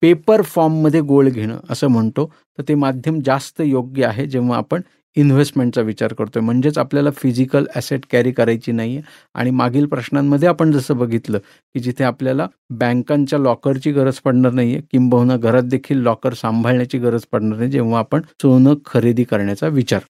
पेपर 0.02 0.42
फॉर्ममध्ये 0.42 1.00
गोल्ड 1.00 1.32
घेणं 1.32 1.58
असं 1.70 1.88
म्हणतो 1.88 2.26
तर 2.58 2.62
ते 2.68 2.74
माध्यम 2.74 3.20
जास्त 3.24 3.60
योग्य 3.60 4.04
आहे 4.06 4.26
जेव्हा 4.26 4.56
आपण 4.58 4.82
इन्व्हेस्टमेंटचा 5.16 5.80
विचार 5.80 6.12
करतोय. 6.12 6.42
म्हणजेच 6.42 6.78
आपल्याला 6.78 7.10
फिजिकल 7.16 7.64
ॲसेट 7.74 8.04
कॅरी 8.12 8.32
करायची 8.32 8.72
नाही 8.72 8.96
आहे 8.96 9.04
आणि 9.34 9.50
मागील 9.50 9.86
प्रश्नांमध्ये 9.86 10.48
आपण 10.48 10.72
जसं 10.72 10.96
बघितलं 10.98 11.38
की 11.38 11.80
जिथे 11.80 12.04
आपल्याला 12.04 12.46
बँकांच्या 12.70 13.38
लॉकरची 13.38 13.92
गरज 13.92 14.18
पडणार 14.24 14.52
नाही 14.52 14.72
आहे 14.74 14.82
किंबहुना 14.92 15.36
घरात 15.36 15.62
देखील 15.62 16.02
लॉकर 16.02 16.34
सांभाळण्याची 16.34 16.98
गरज 16.98 17.24
पडणार 17.32 17.58
नाही 17.58 17.70
जेव्हा 17.70 17.98
आपण 17.98 18.22
सोनं 18.42 18.74
खरेदी 18.86 19.24
करण्याचा 19.24 19.68
विचार. 19.68 20.00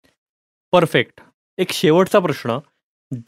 परफेक्ट 0.72 1.20
एक 1.58 1.72
शेवटचा 1.72 2.18
प्रश्न. 2.18 2.58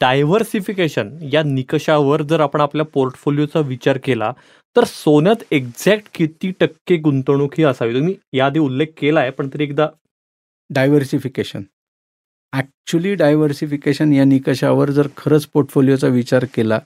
डायव्हर्सिफिकेशन 0.01 1.09
या 1.31 1.41
निकषावर 1.43 2.21
जर 2.21 2.39
आपण 2.41 2.61
आपल्या 2.61 2.85
पोर्टफोलिओचा 2.93 3.59
विचार 3.59 3.97
केला 4.03 4.31
तर 4.75 4.83
सोन्यात 4.83 5.43
एक्झॅक्ट 5.51 6.07
किती 6.13 6.51
टक्के 6.59 6.97
गुंतवणूक 6.97 7.53
ही 7.57 7.63
असावी? 7.63 7.93
तुम्ही 7.93 8.15
याआधी 8.33 8.59
उल्लेख 8.59 8.87
केला 8.97 9.19
आहे 9.19 9.31
पण 9.31 9.49
तरी 9.53 9.63
एकदा 9.63 9.87
डायव्हर्सिफिकेशन 10.73 11.63
ॲक्च्युली 12.53 13.13
डायव्हर्सिफिकेशन 13.15 14.13
या 14.13 14.23
निकषावर 14.23 14.89
जर 14.89 15.07
खरंच 15.17 15.45
पोर्टफोलिओचा 15.45 16.07
विचार 16.07 16.45
केला 16.53 16.79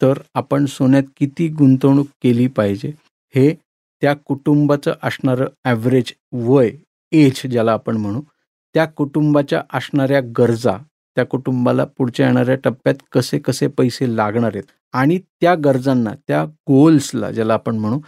तर 0.00 0.18
आपण 0.34 0.66
सोन्यात 0.66 1.02
किती 1.16 1.48
गुंतवणूक 1.48 2.06
केली 2.22 2.46
पाहिजे 2.48 2.92
हे 3.34 3.52
त्या 4.02 4.14
कुटुंबाचं 4.16 4.92
असणारं 5.02 5.46
ॲव्हरेज 5.64 6.12
वय 6.32 6.70
एज 7.12 7.40
ज्याला 7.46 7.72
आपण 7.72 7.96
म्हणू 7.96 8.20
त्या 8.74 8.84
कुटुंबाच्या 8.86 9.62
असणाऱ्या 9.72 10.20
गरजा 10.38 10.76
त्या 11.16 11.24
कुटुंबाला 11.24 11.84
पुढच्या 11.88 12.26
येणाऱ्या 12.26 12.54
टप्प्यात 12.64 12.94
कसे 13.12 13.38
कसे 13.38 13.66
पैसे 13.68 14.16
लागणार 14.16 14.54
आहेत 14.54 14.70
आणि 14.94 15.18
त्या 15.40 15.54
गरजांना 15.54 16.14
त्या 16.28 16.44
गोल्सला 16.68 17.30
ज्याला 17.30 17.54
आपण 17.54 17.78
म्हणू 17.78 17.98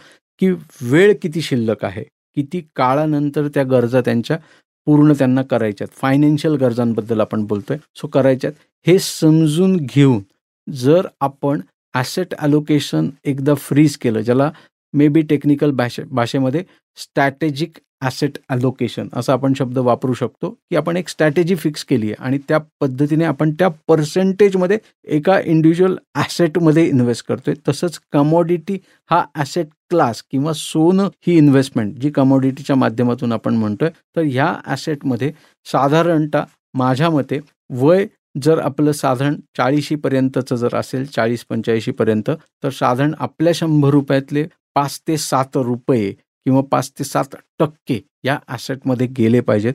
की 0.41 0.51
वेळ 0.81 1.13
किती 1.21 1.41
शिल्लक 1.41 1.85
आहे 1.85 2.03
किती 2.37 2.61
काळानंतर 2.75 3.47
त्या 3.47 3.63
गरजा 3.63 4.01
त्यांच्या 4.01 4.37
पूर्ण 4.85 5.13
त्यांना 5.13 5.41
करायच्यात. 5.41 5.87
फायनान्शियल 5.97 6.53
गरजांबद्दल 6.53 7.21
आपण 7.21 7.43
बोलतोय. 7.45 7.77
सो 7.95 8.07
करायच्यात. 8.07 8.53
हे 8.87 8.99
समजून 8.99 9.77
घेऊन 9.77 10.21
जर 10.67 11.07
आपण 11.19 11.61
ॲसेट 11.93 12.33
ॲलोकेशन 12.39 13.09
एकदा 13.23 13.53
फ्रीज 13.53 13.97
केलं 13.97 14.21
ज्याला 14.21 14.51
मे 14.93 15.07
बी 15.07 15.21
टेक्निकल 15.23 15.71
भाषे 15.71 16.03
भाषेमध्ये 16.11 16.63
स्ट्रॅटेजिक 16.97 17.77
ॲसेट 18.01 18.37
ॲलोकेशन 18.49 19.07
असा 19.13 19.33
आपण 19.33 19.53
शब्द 19.53 19.77
वापरू 19.77 20.13
शकतो 20.13 20.49
की 20.49 20.75
आपण 20.75 20.97
एक 20.97 21.09
स्ट्रॅटेजी 21.09 21.55
फिक्स 21.55 21.83
केली 21.85 22.07
आहे 22.07 22.23
आणि 22.25 22.37
त्या 22.49 22.57
पद्धतीने 22.81 23.23
आपण 23.23 23.51
त्या 23.51 23.67
पर्सेंटेजमध्ये 23.87 24.77
एका 25.07 25.39
इंडिव्हिज्युअल 25.39 25.95
ॲसेटमध्ये 26.15 26.85
इन्व्हेस्ट 26.87 27.25
करतोय. 27.27 27.53
तसंच 27.67 27.99
कमोडिटी 28.13 28.77
हा 29.11 29.23
ॲसेट 29.35 29.67
क्लास 29.89 30.23
किंवा 30.31 30.53
सोनं 30.53 31.09
ही 31.27 31.37
इन्व्हेस्टमेंट 31.37 31.93
जी 31.99 32.09
कमोडिटीच्या 32.09 32.75
माध्यमातून 32.75 33.31
आपण 33.31 33.55
म्हणतोय 33.55 33.89
तर 34.15 34.21
ह्या 34.23 34.53
ॲसेटमध्ये 34.65 35.31
साधारणतः 35.65 36.43
माझ्या 36.73 37.09
मते 37.09 37.39
वय 37.71 38.05
जर 38.43 38.59
आपलं 38.59 38.91
साधारण 38.91 39.35
चाळीशीपर्यंतचं 39.57 40.55
जर 40.55 40.75
असेल 40.75 41.05
चाळीस 41.05 41.43
पंच्याऐंशीपर्यंत 41.45 42.29
तर 42.63 42.69
साधारण 42.69 43.13
आपल्या 43.19 43.53
शंभर 43.55 43.89
रुपयातले 43.89 44.45
पाच 44.75 44.99
ते 45.07 45.17
सात 45.19 45.57
रुपये 45.57 46.11
किंवा 46.11 46.61
पाच 46.71 46.91
ते 46.99 47.03
सात 47.03 47.35
टक्के 47.59 47.99
या 48.23 48.37
ॲसेटमध्ये 48.47 49.07
गेले 49.17 49.39
पाहिजेत. 49.41 49.73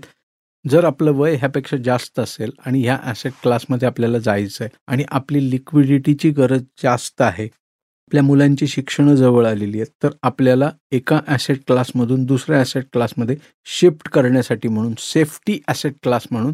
जर 0.64 0.84
आपलं 0.84 1.12
वय 1.14 1.34
ह्यापेक्षा 1.36 1.76
जास्त 1.84 2.18
असेल 2.20 2.50
आणि 2.66 2.82
ह्या 2.82 2.96
ॲसेट 3.04 3.32
क्लासमध्ये 3.42 3.88
आपल्याला 3.88 4.18
जायचं 4.18 4.64
आहे 4.64 4.74
आणि 4.88 5.04
आपली 5.10 5.50
लिक्विडिटीची 5.50 6.30
गरज 6.30 6.62
जास्त 6.82 7.22
आहे 7.22 7.44
आपल्या 7.44 8.22
मुलांची 8.22 8.66
शिक्षणं 8.66 9.14
जवळ 9.14 9.46
आलेली 9.46 9.80
आहेत 9.80 9.92
तर 10.02 10.10
आपल्याला 10.22 10.70
एका 10.92 11.20
ॲसेट 11.28 11.60
क्लासमधून 11.66 12.24
दुसऱ्या 12.24 12.58
ॲसेट 12.58 12.84
क्लासमध्ये 12.92 13.36
शिफ्ट 13.68 14.08
करण्यासाठी 14.08 14.68
म्हणून 14.68 14.94
सेफ्टी 15.00 15.58
ॲसेट 15.68 15.94
क्लास 16.02 16.26
म्हणून 16.30 16.52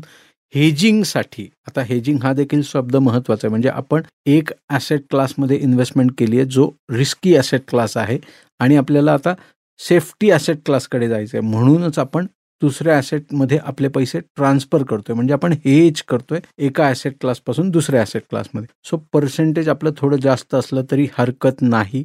हेजिंगसाठी. 0.54 1.48
आता 1.68 1.82
हेजिंग 1.88 2.18
हा 2.22 2.32
देखील 2.32 2.62
शब्द 2.64 2.96
महत्त्वाचा 2.96 3.46
आहे. 3.46 3.50
म्हणजे 3.50 3.68
आपण 3.68 4.02
एक 4.26 4.50
ॲसेट 4.70 5.02
क्लासमध्ये 5.10 5.56
इन्व्हेस्टमेंट 5.58 6.10
केली 6.18 6.36
आहे 6.38 6.46
जो 6.50 6.68
रिस्की 6.92 7.34
ॲसेट 7.36 7.62
क्लास 7.68 7.96
आहे 7.96 8.18
आणि 8.60 8.76
आपल्याला 8.76 9.12
आता 9.14 9.34
सेफ्टी 9.80 10.30
ॲसेट 10.30 10.58
क्लासकडे 10.66 11.08
जायचं 11.08 11.38
आहे 11.38 11.46
म्हणूनच 11.48 11.98
आपण 11.98 12.26
दुसऱ्या 12.62 12.96
ॲसेटमध्ये 12.96 13.58
आपले 13.58 13.88
पैसे 13.88 14.20
ट्रान्सफर 14.20 14.82
करतोय. 14.90 15.14
म्हणजे 15.14 15.32
आपण 15.34 15.52
हेज 15.64 16.02
करतोय 16.08 16.40
एका 16.66 16.86
ॲसेट 16.88 17.14
क्लासपासून 17.20 17.70
दुसऱ्या 17.70 18.00
ॲसेट 18.00 18.22
क्लासमध्ये 18.30 18.68
सो 18.90 18.96
पर्सेंटेज 19.12 19.68
आपलं 19.68 19.90
थोडं 19.96 20.16
जास्त 20.22 20.54
असलं 20.54 20.84
तरी 20.90 21.06
हरकत 21.18 21.62
नाही. 21.62 22.04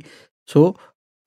सो 0.50 0.72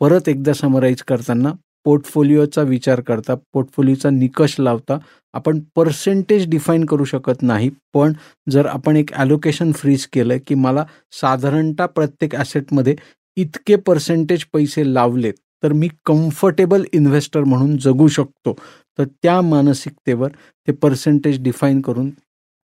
परत 0.00 0.28
एकदा 0.28 0.52
समराईज 0.54 1.02
करताना 1.09 1.52
पोर्टफोलिओचा 1.85 2.62
विचार 2.62 3.01
करता 3.01 3.35
पोर्टफोलिओचा 3.53 4.11
निकष 4.11 4.55
लावता 4.59 4.99
आपण 5.35 5.59
पर्सेंटेज 5.77 6.49
डिफाईन 6.51 6.85
करू 6.85 7.05
शकत 7.05 7.43
नाही. 7.43 7.71
पण 7.95 8.12
जर 8.51 8.66
आपण 8.66 8.97
एक 8.97 9.12
ॲलोकेशन 9.14 9.73
फ्रीज 9.73 10.07
केलं 10.12 10.38
की 10.47 10.55
मला 10.55 10.85
साधारणतः 11.21 11.87
प्रत्येक 11.87 12.35
ॲसेटमध्ये 12.35 12.95
इतके 13.37 13.77
पर्सेंटेज 13.77 14.45
पैसे 14.53 14.93
लावलेत 14.95 15.35
तर 15.62 15.73
मी 15.73 15.88
कम्फर्टेबल 16.07 16.85
इन्व्हेस्टर 16.93 17.45
म्हणून 17.45 17.77
जगू 17.79 18.09
शकतो. 18.09 18.57
तर 18.99 19.05
त्या 19.23 19.40
मानसिकतेवर 19.40 20.29
ते 20.69 20.73
पर्सेंटेज 20.73 21.43
डिफाईन 21.43 21.81
करून 21.81 22.11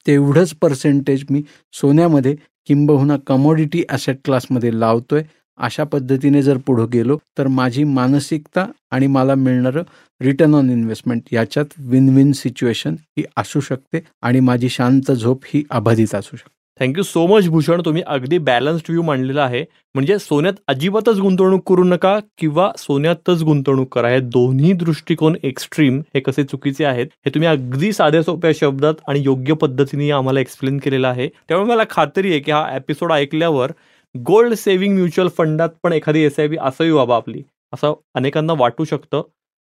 तेवढंच 0.06 0.54
पर्सेंटेज 0.62 1.24
मी 1.30 1.42
सोन्यामध्ये 1.74 2.36
किंबहुना 2.68 3.16
कमोडिटी 3.28 3.84
ॲसेट 3.90 4.18
क्लासमध्ये 4.26 4.80
लावतोय. 4.80 5.24
अशा 5.60 5.84
पद्धतीने 5.84 6.42
जर 6.42 6.58
पुढं 6.58 6.86
गेलो 6.94 7.18
तर 7.38 7.48
माझी 7.48 7.84
मानसिकता 7.84 8.66
आणि 8.92 9.08
मला 9.08 9.36
मिळणारं 9.36 9.84
रिटर्न 10.22 10.56
ऑन 10.56 10.70
इन्व्हेस्टमेंट 10.70 11.22
याच्यात 11.32 11.66
विन 11.80 12.16
विन 12.16 12.32
सिच्युएशन 12.32 12.96
ही 13.18 13.24
असू 13.38 13.60
शकते 13.60 14.04
आणि 14.22 14.40
माझी 14.40 14.70
शांत 14.70 15.12
झोप 15.12 15.44
ही 15.46 15.64
अबाधित 15.70 16.16
असू 16.16 16.38
शकते. 16.38 16.58
Thank you 16.80 17.04
so 17.04 17.26
much 17.28 17.48
Bhushan. 17.50 17.82
तुम्ही 17.86 18.02
अगदी 18.08 18.38
बॅलन्स्ड 18.38 18.86
व्ह्यू 18.90 19.02
मांडलेला 19.04 19.44
आहे. 19.44 19.64
म्हणजे 19.96 20.18
सोन्यात 20.20 20.54
अजिबातच 20.68 21.20
गुंतवणूक 21.20 21.68
करू 21.70 21.84
नका 21.84 22.20
किंवा 22.38 22.72
सोन्यातच 22.78 23.44
गुंतवणूक 23.44 23.94
करा. 23.96 24.10
हे 24.10 24.20
दोन्ही 24.20 24.74
दृष्टिकोन 24.74 25.36
एक्स्ट्रीम 25.44 26.00
हे 26.16 26.20
कसे 26.20 26.44
चुकीचे 26.44 26.86
आहेत 26.86 27.08
हे 27.26 27.30
तुम्ही 27.30 27.50
अगदी 27.50 27.92
साध्या 27.94 28.24
सोप्या 28.24 28.52
शब्दात 28.56 28.94
आणि 29.08 29.22
योग्य 29.26 29.54
पद्धतीने 29.54 30.10
आम्हाला 30.12 30.40
एक्सप्लेन 30.40 30.78
केलेलं 30.78 31.08
आहे. 31.08 31.28
त्यामुळे 31.48 31.70
मला 31.70 31.84
खात्री 31.90 32.32
आहे 32.32 32.40
की 32.40 32.52
हा 32.52 32.66
एपिसोड 32.76 33.12
ऐकल्यावर 33.12 33.72
गोल्ड 34.18 34.54
सेव्हिंग 34.54 34.94
म्युच्युअल 34.96 35.30
फंडात 35.30 35.70
पण 35.84 35.94
एखादी 35.94 36.20
एस 36.20 36.40
आय 36.40 36.48
बी 36.48 36.58
असावी 36.62 36.92
बाबा 36.92 37.16
आपली. 37.16 37.44
असं 37.74 37.94
अनेकांना 38.16 38.54
वाटू 38.54 38.84
शकतं. 38.84 39.22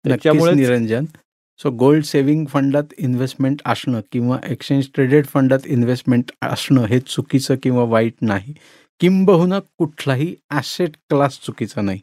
त्याच्यामुळे 0.04 0.54
निरंजन. 0.54 1.04
सो 1.62 1.70
गोल्ड 1.70 2.04
सेव्हिंग 2.04 2.46
फंडात 2.46 2.82
इन्व्हेस्टमेंट 2.98 3.62
असणं 3.66 4.00
किंवा 4.12 4.38
एक्सचेंज 4.48 4.86
ट्रेडेड 4.94 5.26
फंडात 5.26 5.58
इन्व्हेस्टमेंट 5.66 6.30
असणं 6.42 6.84
हे 6.84 7.00
चुकीचं 7.00 7.54
किंवा 7.62 7.84
वाईट 7.84 8.14
नाही. 8.20 8.54
किंबहुना 9.00 9.58
कुठलाही 9.58 10.36
ॲसेट 10.50 10.90
क्लास 11.08 11.40
चुकीचा 11.42 11.80
नाही. 11.80 12.00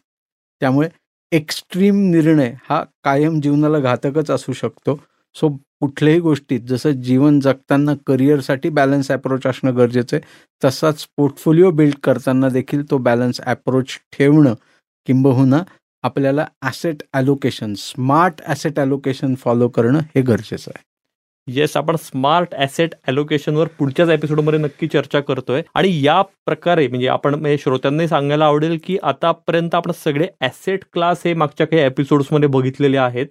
त्यामुळे 0.60 0.90
एक्स्ट्रीम 1.32 1.96
निर्णय 2.12 2.54
हा 2.70 2.84
कायम 3.04 3.42
जीवनाला 3.42 3.80
घातकच 3.80 4.32
असू 4.32 4.54
शकतो. 4.54 5.00
सो 5.38 5.50
कुठल्याही 5.82 6.20
गोष्टीत 6.20 6.60
जसं 6.68 6.92
जीवन 7.02 7.40
जगताना 7.40 7.94
करिअरसाठी 8.08 8.70
बॅलन्स 8.70 9.12
अप्रोच 9.12 9.46
असणं 9.48 9.76
गरजेचं 9.78 10.18
आहे 10.18 10.26
तसाच 10.62 11.06
पोर्टफोलिओ 11.18 11.72
बिल्ड 11.72 11.96
करताना 12.04 12.50
देखील 12.50 12.84
तो 12.92 12.98
बॅलन्स 12.98 13.42
अप्रोच 13.42 13.98
ठेवणं 14.14 14.54
किंबहुना 15.08 15.62
आपल्याला 16.04 16.46
asset 16.62 17.04
allocation 17.14 17.74
smart 17.78 18.42
asset 18.48 18.80
allocation 18.80 19.36
follow 19.36 19.68
करणं 19.68 20.00
हे 20.16 20.22
गरजेचं 20.22 20.72
आहे. 20.76 20.84
येस 21.48 21.76
आपण 21.78 21.96
स्मार्ट 21.96 22.54
ॲसेट 22.56 22.96
ॲलोकेशनवर 23.08 23.68
पुढच्याच 23.80 24.10
एपिसोडमध्ये 24.10 24.60
नक्की 24.60 24.88
चर्चा 24.88 25.20
करतोय. 25.20 25.62
आणि 25.76 26.00
या 26.04 26.22
प्रकारे 26.46 26.88
म्हणजे 26.88 27.08
आपण 27.08 27.36
म्हणजे 27.36 27.58
श्रोत्यांनाही 27.58 28.08
सांगायला 28.10 28.46
आवडेल 28.46 28.78
की 28.84 28.98
आतापर्यंत 29.04 29.76
आपण 29.76 29.92
सगळे 30.04 30.28
ॲसेट 30.42 30.84
क्लास 30.94 31.22
हे 31.26 31.34
मागच्या 31.34 31.68
काही 31.68 31.82
एपिसोड्समध्ये 31.84 32.50
बघितलेले 32.50 32.98
आहेत. 32.98 33.28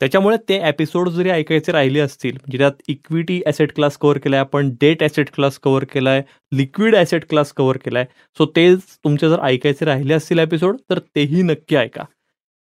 त्याच्यामुळे 0.00 0.36
ते 0.48 0.56
एपिसोड 0.68 1.08
जरी 1.08 1.30
ऐकायचे 1.30 1.72
राहिले 1.72 2.00
असतील 2.00 2.32
म्हणजे 2.32 2.58
त्यात 2.58 2.82
इक्विटी 2.88 3.40
ॲसेट 3.46 3.72
क्लास 3.74 3.96
कव्हर 3.98 4.18
केलाय 4.18 4.40
आपण 4.40 4.70
डेट 4.80 5.02
ॲसेट 5.02 5.30
क्लास 5.34 5.58
कव्हर 5.58 5.84
केलाय 5.92 6.22
लिक्विड 6.52 6.94
ॲसेट 6.96 7.24
क्लास 7.28 7.52
कव्हर 7.52 7.76
केलाय 7.84 8.04
सो 8.38 8.46
तेच 8.56 8.80
तुमचे 9.04 9.28
जर 9.28 9.40
ऐकायचे 9.42 9.84
राहिले 9.84 10.14
असतील 10.14 10.38
एपिसोड 10.38 10.76
तर 10.90 10.98
तेही 11.16 11.42
नक्की 11.42 11.76
ऐका. 11.76 12.04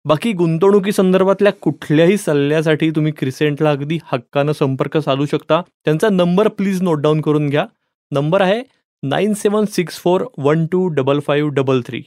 बाकी 0.06 0.32
गुंतवणुकी 0.34 0.92
संदर्भातल्या 0.92 1.52
कुठल्याही 1.62 2.18
सल्ल्यासाठी 2.18 2.90
तुम्ही 2.96 3.12
क्रिसेंटला 3.18 3.72
अगदी 3.72 3.98
हक्कानं 4.12 4.52
संपर्क 4.52 4.98
साधू 4.98 5.26
शकता. 5.26 5.62
त्यांचा 5.86 6.10
नंबर 6.10 6.48
प्लीज 6.48 6.82
नोट 6.82 7.02
डाऊन 7.02 7.22
करून 7.22 7.50
घ्या. 7.50 7.66
नंबर 8.12 8.42
आहे 8.42 8.62
nine 9.04 9.34
seven 9.34 9.66
six 9.66 10.00
four 10.00 10.24
one 10.38 10.66
two 10.72 10.88
double 10.96 11.20
five 11.20 11.52
double 11.54 11.82
three 11.88 12.02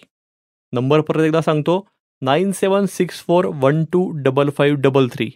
number 0.72 1.00
परत 1.00 1.24
एकदा 1.24 1.40
सांगतो. 1.40 1.86
Nine 2.22 2.52
seven 2.52 2.86
six 2.86 3.20
four 3.22 3.46
one 3.54 3.84
two 3.84 4.00
double 4.16 4.50
five 4.50 4.80
double 4.80 5.08
three 5.08 5.28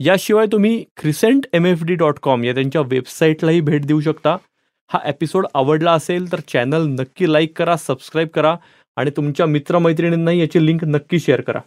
याशिवाय 0.00 0.46
तुम्ही 0.46 0.78
crescent 0.96 1.46
M 1.54 1.66
F 1.66 1.82
D 1.82 1.94
dot 1.94 2.18
com 2.18 2.44
या 2.44 2.54
त्यांच्या 2.54 2.80
वेबसाईटलाही 2.80 3.60
भेट 3.60 3.84
देऊ 3.86 4.00
शकता 4.00 4.36
हा 4.90 4.98
एपिसोड 5.04 5.46
आवडला 5.54 5.92
असेल 5.92 6.30
तर 6.32 6.40
चॅनल 6.48 6.86
नक्की 6.90 7.32
लाईक 7.32 7.56
करा 7.58 7.76
सबस्क्राईब 7.76 8.28
करा 8.28 8.54
आणि 8.96 9.10
तुमच्या 9.16 9.46
मित्रमैत्रिणींनाही 9.46 10.40
याची 10.40 10.64
लिंक 10.66 10.82
नक्की 10.84 11.18
शेअर 11.18 11.40
करा 11.40 11.60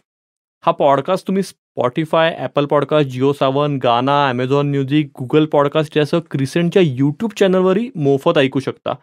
हा 0.63 0.72
पॉडकास्ट 0.72 1.28
तुम्ही 1.28 1.43
Spotify 1.43 2.36
Apple 2.39 2.65
podcast 2.65 3.10
Jio 3.10 3.32
Saavn 3.34 3.78
Gaana 3.84 4.17
Amazon 4.28 4.69
music 4.69 5.12
Google 5.19 5.45
podcast 5.45 5.98
यासह 5.98 6.19
क्रिसेंटच्या 6.32 6.82
यूट्यूब 6.82 7.32
चॅनलवरही 7.39 7.89
मोफत 7.95 8.38
ऐकू 8.38 8.60
शकता 8.60 8.93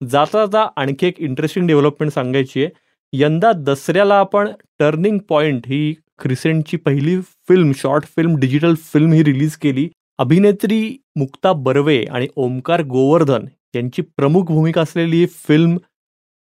जाता 0.00 0.44
जाता 0.46 0.66
आणखी 0.76 1.06
एक 1.06 1.20
इंटरेस्टिंग 1.20 1.66
डेव्हलपमेंट 1.66 2.12
सांगायची 2.12 2.64
आहे 2.64 2.88
यंदा 3.12 3.52
दसऱ्याला 3.56 4.14
आपण 4.14 4.48
टर्निंग 4.78 5.18
पॉइंट 5.28 5.66
ही 5.66 5.92
क्रिसेंटची 6.18 6.76
पहिली 6.76 7.20
film 7.48 7.72
short 7.76 8.04
film 8.16 8.36
digital 8.36 8.74
film 8.92 9.12
ही 9.12 9.22
रिलीज 9.24 9.56
केली. 9.56 9.88
अभिनेत्री 10.18 10.96
मुक्ता 11.16 11.52
बर्वे 11.52 12.04
आणि 12.04 12.26
ओमकार 12.36 12.82
गोवर्धन 12.82 13.46
यांची 13.74 14.02
प्रमुख 14.16 14.44
भूमिका 14.44 14.80
असलेली 14.80 15.16
ही 15.16 15.26
फिल्म 15.48 15.76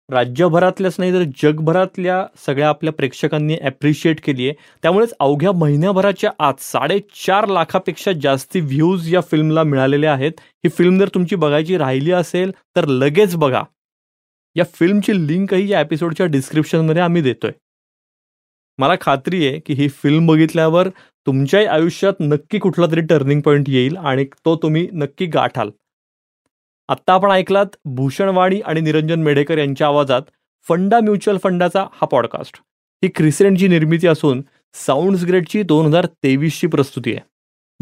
राज्यभरातल्याच 0.10 0.95
नाही 0.99 1.13
तर 1.13 1.23
जगभरातल्या 1.43 2.23
सगळ्या 2.45 2.69
आपल्या 2.69 2.93
प्रेक्षकांनी 2.93 3.56
ॲप्रिशिएट 3.62 4.21
केली 4.25 4.47
आहे. 4.47 4.53
त्यामुळेच 4.84 5.13
अवघ्या 5.19 5.51
महिन्याभराच्या 5.51 6.32
आत 6.39 6.62
साडेचार 6.62 7.47
लाखापेक्षा 7.47 8.12
जास्ती 8.21 8.60
व्ह्यूज 8.60 9.13
या 9.13 9.21
फिल्मला 9.21 9.63
मिळालेले 9.63 10.08
आहेत. 10.08 10.32
ही 10.65 10.69
फिल्म 10.69 10.99
जर 10.99 11.10
तुमची 11.13 11.36
बघायची 11.36 11.77
राहिली 11.77 12.12
असेल 12.12 12.51
तर 12.75 12.88
लगेच 12.88 13.36
बघा. 13.36 13.63
या 14.58 14.63
फिल्मची 14.74 15.28
लिंकही 15.28 15.72
या 15.72 15.82
एपिसोडच्या 15.82 16.26
डिस्क्रिप्शनमध्ये 16.26 17.02
आम्ही 17.02 17.22
देतोय. 17.22 17.52
मला 18.78 18.93
खात्री 19.02 19.48
आहे 19.48 19.60
की 19.60 19.74
ही 19.74 19.89
फिल्म 19.89 20.28
बघितल्यावर 20.28 20.89
तुमच्याही 21.26 21.65
आयुष्यात 21.65 22.13
नक्की 22.20 22.60
कुठला 22.60 22.86
तरी 22.91 23.02
टर्निंग 23.02 23.41
पॉईंट 23.41 23.70
येईल 23.70 23.98
आणि 23.98 24.26
तो 24.46 24.56
तुम्ही 24.56 24.89
नक्की 24.93 25.26
गाठाल. 25.26 25.70
आत्ता 26.88 27.13
आपण 27.13 27.32
ऐकलात 27.32 27.65
भूषणवाणी 27.86 28.60
आणि 28.60 28.82
निरंजन 28.82 29.24
मेढेकर 29.24 29.58
यांच्या 29.58 29.88
आवाजात 29.88 30.22
फंडा 30.67 31.00
म्युच्युअल 31.00 31.39
फंडाचा 31.43 31.88
हा 31.93 32.08
पॉडकास्ट. 32.08 32.58
ही 33.04 33.08
क्रिसेंटची 33.08 33.67
निर्मिती 33.67 34.08
असून 34.08 34.43
साऊंड्स 34.74 35.24
ग्रेडची 35.24 35.63
दोन 35.63 35.86
हजार 35.86 36.06
तेवीसची 36.06 36.67
प्रस्तुती 36.67 37.12
आहे. 37.12 37.22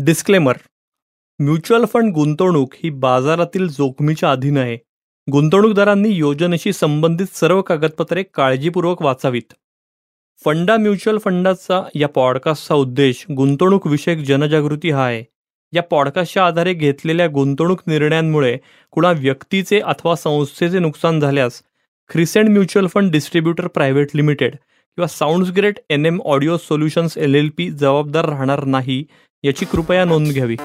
डिस्क्लेमर. 0.03 0.53
म्युच्युअल 1.39 1.85
फंड 1.85 2.13
गुंतवणूक 2.13 2.73
ही 2.75 2.89
बाजारातील 2.89 3.67
जोखमीच्या 3.67 4.31
अधीन 4.31 4.57
आहे. 4.57 4.77
गुंतवणूकदारांनी 5.31 6.09
योजनेशी 6.09 6.71
संबंधित 6.73 7.27
सर्व 7.35 7.61
कागदपत्रे 7.61 8.23
काळजीपूर्वक 8.33 9.01
वाचावीत. 9.01 9.53
फंडा 10.45 10.75
म्युच्युअल 10.77 11.17
फंडाचा 11.17 11.81
या 11.95 12.07
पॉडकास्टचा 12.07 12.75
उद्देश 12.75 13.25
गुंतवणूक 13.37 13.87
विषयक 13.87 14.17
जनजागृती 14.17 14.91
हा 14.91 15.05
आहे. 15.05 15.23
या 15.73 15.83
पॉडकास्टच्या 15.83 16.45
आधारे 16.45 16.73
घेतलेल्या 16.73 17.27
गुंतवणूक 17.27 17.81
निर्णयांमुळे 17.87 18.57
कुणा 18.91 19.11
व्यक्तीचे 19.11 19.79
अथवा 19.79 20.15
संस्थेचे 20.15 20.79
नुकसान 20.79 21.19
झाल्यास 21.19 21.61
crescent 22.09 22.49
mutual 22.49 22.87
fund 22.87 23.11
distributor 23.11 23.67
private 23.67 24.15
limited 24.15 24.55
किंवा 24.55 25.07
sounds 25.07 25.51
great 25.51 25.79
N 25.89 26.05
M 26.05 26.21
audio 26.25 26.57
solutions 26.57 27.17
L 27.17 27.35
L 27.35 27.49
P 27.57 27.69
जबाबदार 27.69 28.29
राहणार 28.29 28.63
नाही 28.63 29.03
याची 29.43 29.65
कृपया 29.65 30.05
नोंद 30.05 30.31
घ्यावी. 30.31 30.55